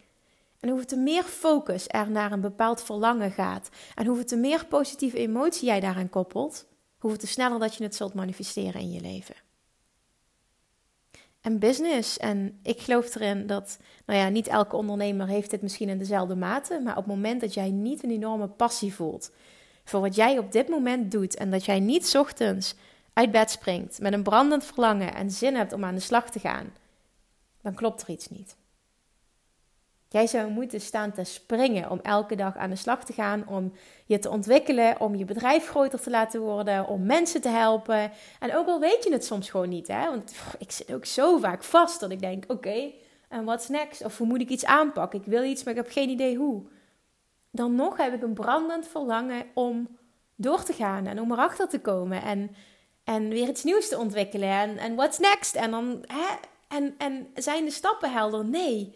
En 0.61 0.69
hoeveel 0.69 0.87
te 0.87 0.97
meer 0.97 1.23
focus 1.23 1.85
er 1.89 2.11
naar 2.11 2.33
een 2.33 2.41
bepaald 2.41 2.83
verlangen 2.83 3.31
gaat, 3.31 3.69
en 3.95 4.07
hoeveel 4.07 4.25
te 4.25 4.37
meer 4.37 4.67
positieve 4.67 5.19
emotie 5.19 5.67
jij 5.67 5.81
daaraan 5.81 6.11
koppelt, 6.11 6.71
hoeveel 7.03 7.21
te 7.21 7.27
sneller 7.27 7.59
dat 7.59 7.75
je 7.75 7.83
het 7.83 7.95
zult 7.95 8.15
manifesteren 8.15 8.81
in 8.81 8.93
je 8.93 9.01
leven. 9.01 9.35
En 11.41 11.59
business. 11.59 12.19
En 12.19 12.59
ik 12.63 12.81
geloof 12.81 13.15
erin 13.15 13.47
dat, 13.47 13.79
nou 14.07 14.19
ja, 14.19 14.29
niet 14.29 14.47
elke 14.47 14.77
ondernemer 14.77 15.27
heeft 15.27 15.51
dit 15.51 15.63
misschien 15.63 15.89
in 15.89 15.99
dezelfde 15.99 16.35
mate. 16.35 16.81
Maar 16.81 16.97
op 16.97 17.05
het 17.05 17.15
moment 17.15 17.41
dat 17.41 17.55
jij 17.55 17.71
niet 17.71 18.03
een 18.03 18.11
enorme 18.11 18.49
passie 18.49 18.95
voelt 18.95 19.31
voor 19.85 20.01
wat 20.01 20.15
jij 20.15 20.39
op 20.39 20.53
dit 20.53 20.69
moment 20.69 21.11
doet. 21.11 21.37
En 21.37 21.51
dat 21.51 21.65
jij 21.65 21.81
niet 21.81 22.17
ochtends 22.17 22.75
uit 23.13 23.31
bed 23.31 23.51
springt 23.51 24.01
met 24.01 24.13
een 24.13 24.23
brandend 24.23 24.65
verlangen 24.65 25.15
en 25.15 25.31
zin 25.31 25.55
hebt 25.55 25.73
om 25.73 25.85
aan 25.85 25.95
de 25.95 26.01
slag 26.01 26.31
te 26.31 26.39
gaan. 26.39 26.73
Dan 27.61 27.75
klopt 27.75 28.03
er 28.03 28.11
iets 28.11 28.29
niet. 28.29 28.57
Jij 30.13 30.27
zou 30.27 30.51
moeten 30.51 30.81
staan 30.81 31.13
te 31.13 31.25
springen 31.25 31.91
om 31.91 32.01
elke 32.03 32.37
dag 32.37 32.57
aan 32.57 32.71
de 32.71 32.77
slag 32.77 33.05
te 33.05 33.13
gaan, 33.13 33.49
om 33.49 33.73
je 34.07 34.19
te 34.19 34.31
ontwikkelen, 34.31 35.01
om 35.01 35.15
je 35.15 35.25
bedrijf 35.25 35.69
groter 35.69 36.01
te 36.01 36.11
laten 36.11 36.41
worden, 36.41 36.87
om 36.87 37.07
mensen 37.07 37.41
te 37.41 37.49
helpen. 37.49 38.13
En 38.41 38.57
ook 38.57 38.67
al 38.67 38.81
weet 38.81 39.05
je 39.05 39.13
het 39.13 39.25
soms 39.25 39.51
gewoon 39.51 39.69
niet, 39.69 39.89
hè? 39.89 40.05
want 40.11 40.35
ik 40.59 40.71
zit 40.71 40.95
ook 40.95 41.05
zo 41.05 41.39
vaak 41.39 41.65
vast 41.65 42.01
dat 42.01 42.11
ik 42.11 42.21
denk: 42.21 42.45
oké, 42.49 42.93
en 43.29 43.45
what's 43.45 43.69
next? 43.69 44.05
Of 44.05 44.19
hoe 44.19 44.27
moet 44.27 44.41
ik 44.41 44.49
iets 44.49 44.65
aanpakken? 44.65 45.19
Ik 45.19 45.27
wil 45.27 45.45
iets, 45.45 45.65
maar 45.65 45.75
ik 45.75 45.83
heb 45.83 45.93
geen 45.93 46.09
idee 46.09 46.37
hoe. 46.37 46.63
Dan 47.51 47.75
nog 47.75 47.97
heb 47.97 48.15
ik 48.15 48.23
een 48.23 48.35
brandend 48.35 48.89
verlangen 48.89 49.45
om 49.55 49.99
door 50.37 50.63
te 50.63 50.73
gaan 50.73 51.07
en 51.07 51.21
om 51.21 51.33
erachter 51.33 51.69
te 51.69 51.81
komen 51.81 52.23
en, 52.23 52.57
en 53.05 53.29
weer 53.29 53.49
iets 53.49 53.65
nieuws 53.65 53.89
te 53.89 53.99
ontwikkelen. 53.99 54.49
En, 54.49 54.79
en 54.79 54.95
what's 54.95 55.19
next? 55.19 55.55
En 55.55 55.71
dan, 55.71 56.05
hè? 56.07 56.35
En, 56.69 56.95
en 56.99 57.31
zijn 57.35 57.65
de 57.65 57.71
stappen 57.71 58.13
helder? 58.13 58.45
Nee. 58.45 58.95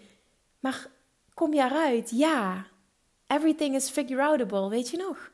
Maar 0.60 0.86
Kom 1.36 1.54
je 1.54 1.62
eruit? 1.62 2.10
Ja. 2.10 2.66
Everything 3.26 3.74
is 3.74 3.90
figure 3.90 4.22
outable, 4.22 4.68
weet 4.68 4.88
je 4.88 4.96
nog? 4.96 5.32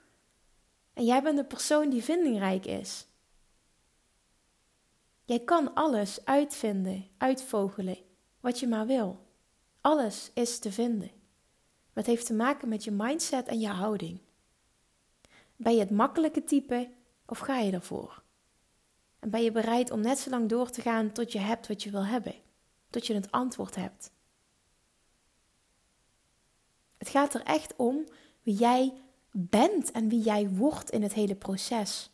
En 0.92 1.04
jij 1.04 1.22
bent 1.22 1.36
de 1.36 1.44
persoon 1.44 1.90
die 1.90 2.02
vindingrijk 2.02 2.66
is. 2.66 3.06
Jij 5.24 5.40
kan 5.40 5.74
alles 5.74 6.24
uitvinden, 6.24 7.08
uitvogelen, 7.18 7.98
wat 8.40 8.60
je 8.60 8.66
maar 8.66 8.86
wil. 8.86 9.26
Alles 9.80 10.30
is 10.34 10.58
te 10.58 10.72
vinden. 10.72 11.10
Het 11.92 12.06
heeft 12.06 12.26
te 12.26 12.34
maken 12.34 12.68
met 12.68 12.84
je 12.84 12.90
mindset 12.90 13.46
en 13.46 13.60
je 13.60 13.68
houding. 13.68 14.20
Ben 15.56 15.72
je 15.72 15.80
het 15.80 15.90
makkelijke 15.90 16.44
type 16.44 16.90
of 17.26 17.38
ga 17.38 17.58
je 17.58 17.72
ervoor? 17.72 18.22
En 19.18 19.30
ben 19.30 19.42
je 19.42 19.52
bereid 19.52 19.90
om 19.90 20.00
net 20.00 20.18
zo 20.18 20.30
lang 20.30 20.48
door 20.48 20.70
te 20.70 20.80
gaan 20.80 21.12
tot 21.12 21.32
je 21.32 21.38
hebt 21.38 21.68
wat 21.68 21.82
je 21.82 21.90
wil 21.90 22.04
hebben? 22.04 22.34
Tot 22.90 23.06
je 23.06 23.14
het 23.14 23.30
antwoord 23.30 23.74
hebt? 23.74 24.12
Het 27.02 27.10
gaat 27.10 27.34
er 27.34 27.42
echt 27.42 27.76
om 27.76 28.04
wie 28.42 28.54
jij 28.54 28.92
bent 29.30 29.90
en 29.90 30.08
wie 30.08 30.20
jij 30.20 30.48
wordt 30.48 30.90
in 30.90 31.02
het 31.02 31.12
hele 31.12 31.34
proces. 31.34 32.10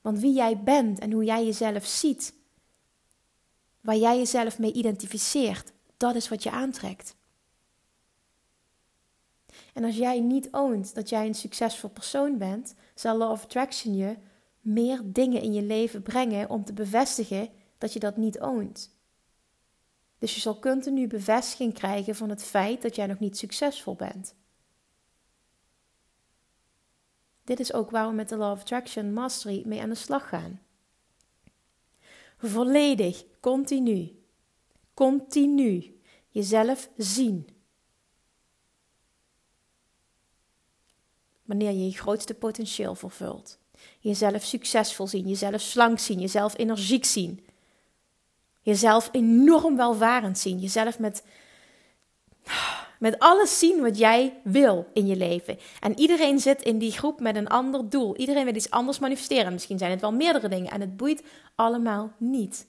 Want 0.00 0.18
wie 0.18 0.32
jij 0.32 0.62
bent 0.62 0.98
en 0.98 1.12
hoe 1.12 1.24
jij 1.24 1.44
jezelf 1.44 1.86
ziet, 1.86 2.34
waar 3.80 3.96
jij 3.96 4.16
jezelf 4.16 4.58
mee 4.58 4.72
identificeert, 4.72 5.72
dat 5.96 6.14
is 6.14 6.28
wat 6.28 6.42
je 6.42 6.50
aantrekt. 6.50 7.16
En 9.72 9.84
als 9.84 9.96
jij 9.96 10.20
niet 10.20 10.48
oont 10.50 10.94
dat 10.94 11.08
jij 11.08 11.26
een 11.26 11.34
succesvol 11.34 11.90
persoon 11.90 12.38
bent, 12.38 12.74
zal 12.94 13.16
Law 13.16 13.30
of 13.30 13.44
Attraction 13.44 13.96
je 13.96 14.16
meer 14.60 15.00
dingen 15.04 15.42
in 15.42 15.52
je 15.52 15.62
leven 15.62 16.02
brengen 16.02 16.50
om 16.50 16.64
te 16.64 16.72
bevestigen 16.72 17.48
dat 17.78 17.92
je 17.92 17.98
dat 17.98 18.16
niet 18.16 18.40
oont. 18.40 18.91
Dus 20.22 20.34
je 20.34 20.40
zal 20.40 20.58
continu 20.58 21.06
bevestiging 21.06 21.74
krijgen 21.74 22.14
van 22.14 22.28
het 22.28 22.42
feit 22.42 22.82
dat 22.82 22.96
jij 22.96 23.06
nog 23.06 23.18
niet 23.18 23.38
succesvol 23.38 23.94
bent. 23.94 24.34
Dit 27.44 27.60
is 27.60 27.72
ook 27.72 27.90
waar 27.90 28.08
we 28.08 28.14
met 28.14 28.28
de 28.28 28.36
Law 28.36 28.52
of 28.52 28.60
Attraction 28.60 29.12
Mastery 29.12 29.62
mee 29.66 29.80
aan 29.80 29.88
de 29.88 29.94
slag 29.94 30.28
gaan. 30.28 30.60
Volledig, 32.38 33.24
continu, 33.40 34.22
continu 34.94 36.00
jezelf 36.28 36.90
zien. 36.96 37.48
Wanneer 41.42 41.70
je 41.70 41.84
je 41.84 41.96
grootste 41.96 42.34
potentieel 42.34 42.94
vervult. 42.94 43.58
Jezelf 44.00 44.42
succesvol 44.42 45.06
zien, 45.06 45.28
jezelf 45.28 45.60
slank 45.60 45.98
zien, 45.98 46.20
jezelf 46.20 46.58
energiek 46.58 47.04
zien. 47.04 47.46
Jezelf 48.62 49.08
enorm 49.12 49.76
welvarend 49.76 50.38
zien. 50.38 50.58
Jezelf 50.58 50.98
met, 50.98 51.24
met 52.98 53.18
alles 53.18 53.58
zien 53.58 53.80
wat 53.80 53.98
jij 53.98 54.40
wil 54.44 54.86
in 54.92 55.06
je 55.06 55.16
leven. 55.16 55.58
En 55.80 55.98
iedereen 55.98 56.38
zit 56.38 56.62
in 56.62 56.78
die 56.78 56.92
groep 56.92 57.20
met 57.20 57.36
een 57.36 57.48
ander 57.48 57.88
doel. 57.88 58.16
Iedereen 58.16 58.44
wil 58.44 58.54
iets 58.54 58.70
anders 58.70 58.98
manifesteren. 58.98 59.52
Misschien 59.52 59.78
zijn 59.78 59.90
het 59.90 60.00
wel 60.00 60.12
meerdere 60.12 60.48
dingen 60.48 60.72
en 60.72 60.80
het 60.80 60.96
boeit 60.96 61.22
allemaal 61.54 62.12
niet. 62.18 62.66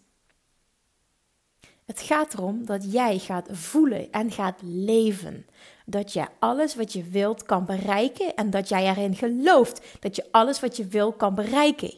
Het 1.86 2.02
gaat 2.02 2.34
erom 2.34 2.66
dat 2.66 2.92
jij 2.92 3.20
gaat 3.20 3.48
voelen 3.52 4.12
en 4.12 4.32
gaat 4.32 4.60
leven. 4.62 5.46
Dat 5.86 6.14
je 6.14 6.26
alles 6.40 6.76
wat 6.76 6.94
je 6.94 7.04
wilt 7.04 7.44
kan 7.44 7.66
bereiken 7.66 8.36
en 8.36 8.50
dat 8.50 8.70
jij 8.70 8.90
erin 8.90 9.16
gelooft 9.16 9.82
dat 10.00 10.16
je 10.16 10.26
alles 10.32 10.60
wat 10.60 10.78
je 10.78 10.88
wil 10.88 11.12
kan 11.12 11.36
bereiken. 11.36 11.94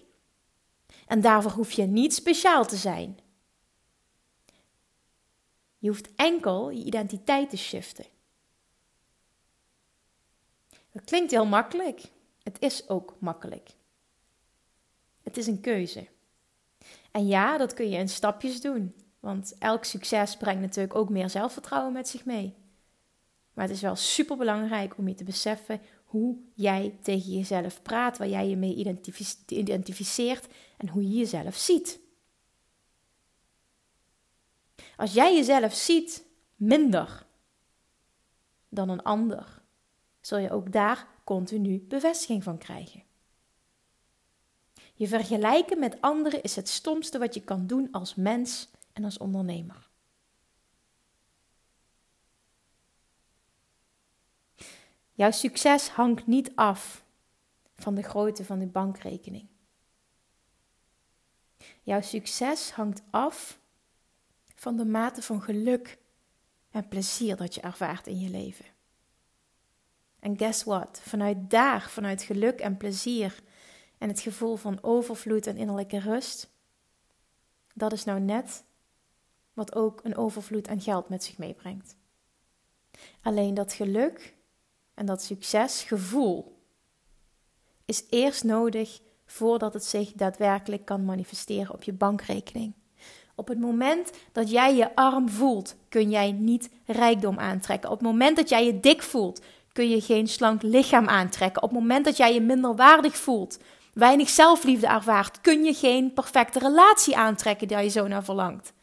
En 1.07 1.21
daarvoor 1.21 1.51
hoef 1.51 1.71
je 1.71 1.83
niet 1.83 2.13
speciaal 2.13 2.65
te 2.65 2.75
zijn. 2.75 3.17
Je 5.85 5.91
hoeft 5.91 6.15
enkel 6.15 6.69
je 6.69 6.83
identiteit 6.83 7.49
te 7.49 7.57
shiften. 7.57 8.05
Dat 10.91 11.03
klinkt 11.03 11.31
heel 11.31 11.45
makkelijk. 11.45 12.01
Het 12.43 12.57
is 12.59 12.89
ook 12.89 13.15
makkelijk. 13.19 13.69
Het 15.23 15.37
is 15.37 15.47
een 15.47 15.61
keuze. 15.61 16.07
En 17.11 17.27
ja, 17.27 17.57
dat 17.57 17.73
kun 17.73 17.89
je 17.89 17.97
in 17.97 18.09
stapjes 18.09 18.61
doen. 18.61 18.95
Want 19.19 19.55
elk 19.59 19.83
succes 19.83 20.37
brengt 20.37 20.61
natuurlijk 20.61 20.95
ook 20.95 21.09
meer 21.09 21.29
zelfvertrouwen 21.29 21.93
met 21.93 22.07
zich 22.07 22.25
mee. 22.25 22.53
Maar 23.53 23.65
het 23.65 23.75
is 23.75 23.81
wel 23.81 23.95
super 23.95 24.37
belangrijk 24.37 24.97
om 24.97 25.07
je 25.07 25.15
te 25.15 25.23
beseffen 25.23 25.81
hoe 26.05 26.37
jij 26.53 26.97
tegen 27.01 27.31
jezelf 27.31 27.81
praat, 27.81 28.17
waar 28.17 28.29
jij 28.29 28.49
je 28.49 28.57
mee 28.57 28.75
identificeert 29.47 30.47
en 30.77 30.89
hoe 30.89 31.03
je 31.03 31.17
jezelf 31.17 31.55
ziet. 31.55 32.03
Als 34.97 35.13
jij 35.13 35.35
jezelf 35.35 35.73
ziet 35.73 36.25
minder 36.55 37.25
dan 38.69 38.89
een 38.89 39.03
ander, 39.03 39.61
zul 40.21 40.37
je 40.37 40.51
ook 40.51 40.71
daar 40.71 41.07
continu 41.23 41.79
bevestiging 41.79 42.43
van 42.43 42.57
krijgen. 42.57 43.03
Je 44.93 45.07
vergelijken 45.07 45.79
met 45.79 46.01
anderen 46.01 46.43
is 46.43 46.55
het 46.55 46.69
stomste 46.69 47.17
wat 47.17 47.33
je 47.33 47.41
kan 47.41 47.67
doen 47.67 47.91
als 47.91 48.15
mens 48.15 48.69
en 48.93 49.03
als 49.03 49.17
ondernemer. 49.17 49.89
Jouw 55.11 55.31
succes 55.31 55.89
hangt 55.89 56.27
niet 56.27 56.51
af 56.55 57.05
van 57.75 57.95
de 57.95 58.01
grootte 58.01 58.45
van 58.45 58.59
de 58.59 58.67
bankrekening. 58.67 59.47
Jouw 61.83 62.01
succes 62.01 62.71
hangt 62.71 63.01
af 63.09 63.59
van 64.65 64.77
de 64.77 64.85
mate 64.85 65.21
van 65.21 65.41
geluk 65.41 65.97
en 66.71 66.87
plezier 66.87 67.35
dat 67.35 67.55
je 67.55 67.61
ervaart 67.61 68.07
in 68.07 68.19
je 68.19 68.29
leven. 68.29 68.65
En 70.19 70.37
guess 70.37 70.63
what? 70.63 71.01
Vanuit 71.03 71.49
daar, 71.49 71.89
vanuit 71.89 72.23
geluk 72.23 72.59
en 72.59 72.77
plezier 72.77 73.39
en 73.97 74.07
het 74.07 74.19
gevoel 74.19 74.55
van 74.55 74.83
overvloed 74.83 75.47
en 75.47 75.57
innerlijke 75.57 75.99
rust, 75.99 76.49
dat 77.73 77.93
is 77.93 78.03
nou 78.03 78.19
net 78.19 78.63
wat 79.53 79.75
ook 79.75 79.99
een 80.03 80.15
overvloed 80.15 80.67
aan 80.67 80.81
geld 80.81 81.09
met 81.09 81.23
zich 81.23 81.37
meebrengt. 81.37 81.95
Alleen 83.21 83.53
dat 83.53 83.73
geluk 83.73 84.35
en 84.93 85.05
dat 85.05 85.23
succesgevoel 85.23 86.61
is 87.85 88.03
eerst 88.09 88.43
nodig 88.43 89.01
voordat 89.25 89.73
het 89.73 89.83
zich 89.83 90.11
daadwerkelijk 90.11 90.85
kan 90.85 91.05
manifesteren 91.05 91.73
op 91.73 91.83
je 91.83 91.93
bankrekening. 91.93 92.73
Op 93.35 93.47
het 93.47 93.59
moment 93.59 94.11
dat 94.31 94.49
jij 94.49 94.75
je 94.75 94.95
arm 94.95 95.29
voelt, 95.29 95.75
kun 95.89 96.09
jij 96.09 96.31
niet 96.31 96.69
rijkdom 96.85 97.39
aantrekken. 97.39 97.89
Op 97.89 97.97
het 97.97 98.07
moment 98.07 98.35
dat 98.35 98.49
jij 98.49 98.65
je 98.65 98.79
dik 98.79 99.01
voelt, 99.01 99.41
kun 99.71 99.89
je 99.89 100.01
geen 100.01 100.27
slank 100.27 100.61
lichaam 100.61 101.07
aantrekken. 101.07 101.61
Op 101.61 101.69
het 101.69 101.79
moment 101.79 102.05
dat 102.05 102.17
jij 102.17 102.33
je 102.33 102.41
minderwaardig 102.41 103.17
voelt, 103.17 103.59
weinig 103.93 104.29
zelfliefde 104.29 104.87
ervaart, 104.87 105.41
kun 105.41 105.63
je 105.63 105.73
geen 105.73 106.13
perfecte 106.13 106.59
relatie 106.59 107.17
aantrekken 107.17 107.67
die 107.67 107.77
je 107.77 107.89
zo 107.89 108.07
naar 108.07 108.23
verlangt. 108.23 108.73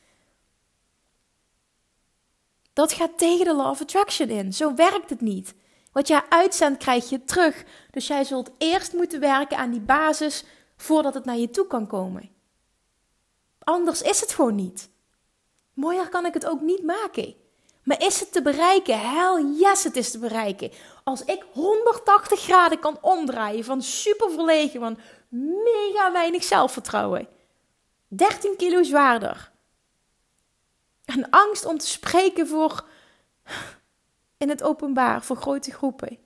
Dat 2.72 2.92
gaat 2.92 3.18
tegen 3.18 3.44
de 3.44 3.54
law 3.54 3.70
of 3.70 3.80
attraction 3.80 4.28
in. 4.28 4.52
Zo 4.52 4.74
werkt 4.74 5.10
het 5.10 5.20
niet. 5.20 5.54
Wat 5.92 6.08
jij 6.08 6.22
uitzendt, 6.28 6.78
krijg 6.78 7.10
je 7.10 7.24
terug. 7.24 7.64
Dus 7.90 8.06
jij 8.06 8.24
zult 8.24 8.50
eerst 8.58 8.92
moeten 8.92 9.20
werken 9.20 9.56
aan 9.56 9.70
die 9.70 9.80
basis 9.80 10.44
voordat 10.76 11.14
het 11.14 11.24
naar 11.24 11.36
je 11.36 11.50
toe 11.50 11.66
kan 11.66 11.86
komen. 11.86 12.31
Anders 13.64 14.02
is 14.02 14.20
het 14.20 14.32
gewoon 14.32 14.54
niet. 14.54 14.90
Mooier 15.74 16.08
kan 16.08 16.26
ik 16.26 16.34
het 16.34 16.46
ook 16.46 16.60
niet 16.60 16.82
maken. 16.82 17.34
Maar 17.82 18.02
is 18.02 18.20
het 18.20 18.32
te 18.32 18.42
bereiken? 18.42 19.00
Hell 19.00 19.44
yes, 19.44 19.84
het 19.84 19.96
is 19.96 20.10
te 20.10 20.18
bereiken. 20.18 20.70
Als 21.04 21.24
ik 21.24 21.44
180 21.52 22.40
graden 22.40 22.78
kan 22.78 22.98
omdraaien 23.00 23.64
van 23.64 23.82
super 23.82 24.30
verlegen, 24.30 24.80
van 24.80 24.98
mega 25.64 26.12
weinig 26.12 26.44
zelfvertrouwen. 26.44 27.28
13 28.08 28.56
kilo 28.56 28.82
zwaarder. 28.82 29.50
En 31.04 31.30
angst 31.30 31.64
om 31.64 31.78
te 31.78 31.86
spreken 31.86 32.46
voor 32.46 32.84
in 34.36 34.48
het 34.48 34.62
openbaar, 34.62 35.22
voor 35.22 35.36
grote 35.36 35.70
groepen. 35.70 36.18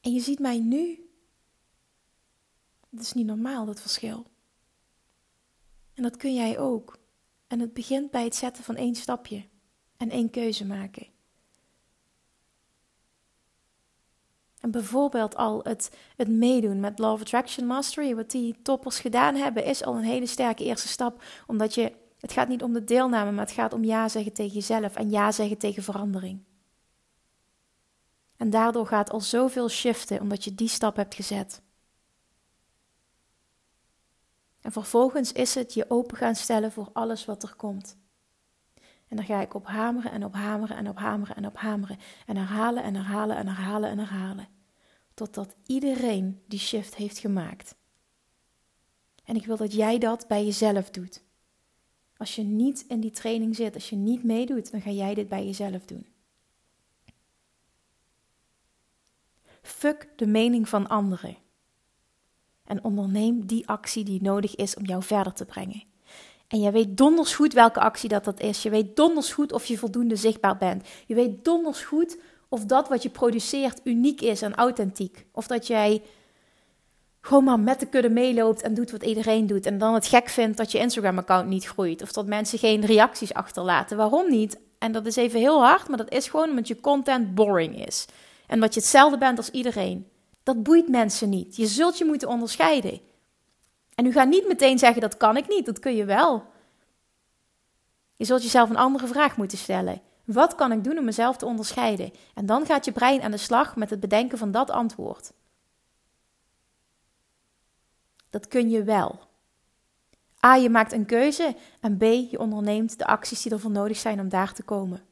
En 0.00 0.12
je 0.12 0.20
ziet 0.20 0.38
mij 0.38 0.58
nu. 0.58 1.01
Het 2.92 3.00
is 3.00 3.12
niet 3.12 3.26
normaal, 3.26 3.64
dat 3.64 3.80
verschil. 3.80 4.26
En 5.94 6.02
dat 6.02 6.16
kun 6.16 6.34
jij 6.34 6.58
ook. 6.58 6.98
En 7.46 7.60
het 7.60 7.72
begint 7.72 8.10
bij 8.10 8.24
het 8.24 8.34
zetten 8.34 8.64
van 8.64 8.76
één 8.76 8.94
stapje 8.94 9.44
en 9.96 10.10
één 10.10 10.30
keuze 10.30 10.66
maken. 10.66 11.06
En 14.60 14.70
bijvoorbeeld 14.70 15.36
al 15.36 15.60
het, 15.62 15.96
het 16.16 16.28
meedoen 16.28 16.80
met 16.80 16.98
Law 16.98 17.12
of 17.12 17.20
Attraction 17.20 17.66
Mastery, 17.66 18.14
wat 18.14 18.30
die 18.30 18.62
toppers 18.62 18.98
gedaan 18.98 19.34
hebben, 19.34 19.64
is 19.64 19.84
al 19.84 19.96
een 19.96 20.02
hele 20.02 20.26
sterke 20.26 20.64
eerste 20.64 20.88
stap. 20.88 21.22
Omdat 21.46 21.74
je, 21.74 21.92
het 22.18 22.32
gaat 22.32 22.48
niet 22.48 22.62
om 22.62 22.72
de 22.72 22.84
deelname, 22.84 23.30
maar 23.30 23.44
het 23.44 23.54
gaat 23.54 23.72
om 23.72 23.84
ja 23.84 24.08
zeggen 24.08 24.32
tegen 24.32 24.52
jezelf 24.52 24.96
en 24.96 25.10
ja 25.10 25.32
zeggen 25.32 25.58
tegen 25.58 25.82
verandering. 25.82 26.44
En 28.36 28.50
daardoor 28.50 28.86
gaat 28.86 29.10
al 29.10 29.20
zoveel 29.20 29.68
shiften, 29.68 30.20
omdat 30.20 30.44
je 30.44 30.54
die 30.54 30.68
stap 30.68 30.96
hebt 30.96 31.14
gezet. 31.14 31.62
En 34.62 34.72
vervolgens 34.72 35.32
is 35.32 35.54
het 35.54 35.74
je 35.74 35.90
open 35.90 36.16
gaan 36.16 36.34
stellen 36.34 36.72
voor 36.72 36.90
alles 36.92 37.24
wat 37.24 37.42
er 37.42 37.54
komt. 37.54 37.96
En 39.08 39.16
dan 39.16 39.26
ga 39.26 39.40
ik 39.40 39.54
op 39.54 39.66
hameren 39.66 40.12
en 40.12 40.24
op 40.24 40.34
hameren 40.34 40.76
en 40.76 40.88
op 40.88 40.98
hameren 40.98 41.36
en 41.36 41.46
op 41.46 41.56
hameren. 41.56 41.98
En 42.26 42.36
herhalen 42.36 42.82
en 42.82 42.94
herhalen 42.94 43.36
en 43.36 43.46
herhalen 43.46 43.90
en 43.90 43.98
herhalen. 43.98 44.48
Totdat 45.14 45.56
iedereen 45.66 46.42
die 46.46 46.58
shift 46.58 46.94
heeft 46.94 47.18
gemaakt. 47.18 47.76
En 49.24 49.36
ik 49.36 49.46
wil 49.46 49.56
dat 49.56 49.72
jij 49.72 49.98
dat 49.98 50.26
bij 50.28 50.44
jezelf 50.44 50.90
doet. 50.90 51.22
Als 52.16 52.34
je 52.34 52.42
niet 52.42 52.84
in 52.88 53.00
die 53.00 53.10
training 53.10 53.56
zit, 53.56 53.74
als 53.74 53.90
je 53.90 53.96
niet 53.96 54.24
meedoet, 54.24 54.70
dan 54.70 54.80
ga 54.80 54.90
jij 54.90 55.14
dit 55.14 55.28
bij 55.28 55.44
jezelf 55.44 55.84
doen. 55.84 56.06
Fuck 59.62 60.08
de 60.16 60.26
mening 60.26 60.68
van 60.68 60.88
anderen. 60.88 61.36
En 62.64 62.84
onderneem 62.84 63.46
die 63.46 63.68
actie 63.68 64.04
die 64.04 64.22
nodig 64.22 64.54
is 64.54 64.76
om 64.76 64.84
jou 64.84 65.02
verder 65.02 65.32
te 65.32 65.44
brengen. 65.44 65.84
En 66.48 66.60
je 66.60 66.70
weet 66.70 66.96
donders 66.96 67.34
goed 67.34 67.52
welke 67.52 67.80
actie 67.80 68.08
dat, 68.08 68.24
dat 68.24 68.40
is. 68.40 68.62
Je 68.62 68.70
weet 68.70 68.96
donders 68.96 69.32
goed 69.32 69.52
of 69.52 69.64
je 69.64 69.78
voldoende 69.78 70.16
zichtbaar 70.16 70.56
bent. 70.56 70.88
Je 71.06 71.14
weet 71.14 71.44
donders 71.44 71.82
goed 71.82 72.18
of 72.48 72.64
dat 72.64 72.88
wat 72.88 73.02
je 73.02 73.10
produceert 73.10 73.80
uniek 73.84 74.20
is 74.20 74.42
en 74.42 74.54
authentiek. 74.54 75.26
Of 75.32 75.46
dat 75.46 75.66
jij 75.66 76.02
gewoon 77.20 77.44
maar 77.44 77.60
met 77.60 77.80
de 77.80 77.86
kudde 77.86 78.10
meeloopt 78.10 78.62
en 78.62 78.74
doet 78.74 78.90
wat 78.90 79.02
iedereen 79.02 79.46
doet. 79.46 79.66
En 79.66 79.78
dan 79.78 79.94
het 79.94 80.06
gek 80.06 80.28
vindt 80.28 80.56
dat 80.56 80.72
je 80.72 80.78
Instagram-account 80.78 81.48
niet 81.48 81.64
groeit. 81.64 82.02
Of 82.02 82.12
dat 82.12 82.26
mensen 82.26 82.58
geen 82.58 82.84
reacties 82.84 83.34
achterlaten. 83.34 83.96
Waarom 83.96 84.30
niet? 84.30 84.60
En 84.78 84.92
dat 84.92 85.06
is 85.06 85.16
even 85.16 85.40
heel 85.40 85.62
hard, 85.64 85.88
maar 85.88 85.98
dat 85.98 86.12
is 86.12 86.28
gewoon 86.28 86.48
omdat 86.48 86.68
je 86.68 86.80
content 86.80 87.34
boring 87.34 87.86
is. 87.86 88.06
En 88.46 88.60
dat 88.60 88.74
je 88.74 88.80
hetzelfde 88.80 89.18
bent 89.18 89.38
als 89.38 89.50
iedereen. 89.50 90.06
Dat 90.42 90.62
boeit 90.62 90.88
mensen 90.88 91.28
niet. 91.28 91.56
Je 91.56 91.66
zult 91.66 91.98
je 91.98 92.04
moeten 92.04 92.28
onderscheiden. 92.28 93.00
En 93.94 94.06
u 94.06 94.12
gaat 94.12 94.28
niet 94.28 94.48
meteen 94.48 94.78
zeggen 94.78 95.00
dat 95.00 95.16
kan 95.16 95.36
ik 95.36 95.48
niet, 95.48 95.66
dat 95.66 95.78
kun 95.78 95.96
je 95.96 96.04
wel. 96.04 96.44
Je 98.16 98.24
zult 98.24 98.42
jezelf 98.42 98.70
een 98.70 98.76
andere 98.76 99.06
vraag 99.06 99.36
moeten 99.36 99.58
stellen. 99.58 100.02
Wat 100.24 100.54
kan 100.54 100.72
ik 100.72 100.84
doen 100.84 100.98
om 100.98 101.04
mezelf 101.04 101.36
te 101.36 101.46
onderscheiden? 101.46 102.12
En 102.34 102.46
dan 102.46 102.66
gaat 102.66 102.84
je 102.84 102.92
brein 102.92 103.22
aan 103.22 103.30
de 103.30 103.36
slag 103.36 103.76
met 103.76 103.90
het 103.90 104.00
bedenken 104.00 104.38
van 104.38 104.50
dat 104.50 104.70
antwoord. 104.70 105.32
Dat 108.30 108.48
kun 108.48 108.70
je 108.70 108.82
wel. 108.82 109.20
A, 110.46 110.54
je 110.54 110.70
maakt 110.70 110.92
een 110.92 111.06
keuze 111.06 111.56
en 111.80 111.96
B, 111.96 112.02
je 112.02 112.38
onderneemt 112.38 112.98
de 112.98 113.06
acties 113.06 113.42
die 113.42 113.52
ervoor 113.52 113.70
nodig 113.70 113.96
zijn 113.96 114.20
om 114.20 114.28
daar 114.28 114.52
te 114.52 114.62
komen. 114.62 115.02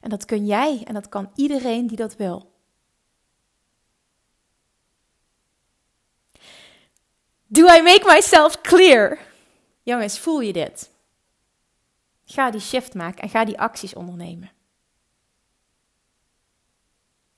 En 0.00 0.10
dat 0.10 0.24
kun 0.24 0.46
jij 0.46 0.82
en 0.84 0.94
dat 0.94 1.08
kan 1.08 1.30
iedereen 1.34 1.86
die 1.86 1.96
dat 1.96 2.16
wil. 2.16 2.52
Do 7.50 7.66
I 7.66 7.82
make 7.82 8.04
myself 8.06 8.60
clear? 8.60 9.18
Jongens, 9.82 10.18
voel 10.18 10.40
je 10.40 10.52
dit? 10.52 10.90
Ga 12.24 12.50
die 12.50 12.60
shift 12.60 12.94
maken 12.94 13.22
en 13.22 13.28
ga 13.28 13.44
die 13.44 13.60
acties 13.60 13.94
ondernemen. 13.94 14.50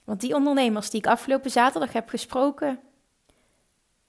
Want 0.05 0.21
die 0.21 0.35
ondernemers 0.35 0.91
die 0.91 1.01
ik 1.01 1.07
afgelopen 1.07 1.51
zaterdag 1.51 1.93
heb 1.93 2.09
gesproken, 2.09 2.81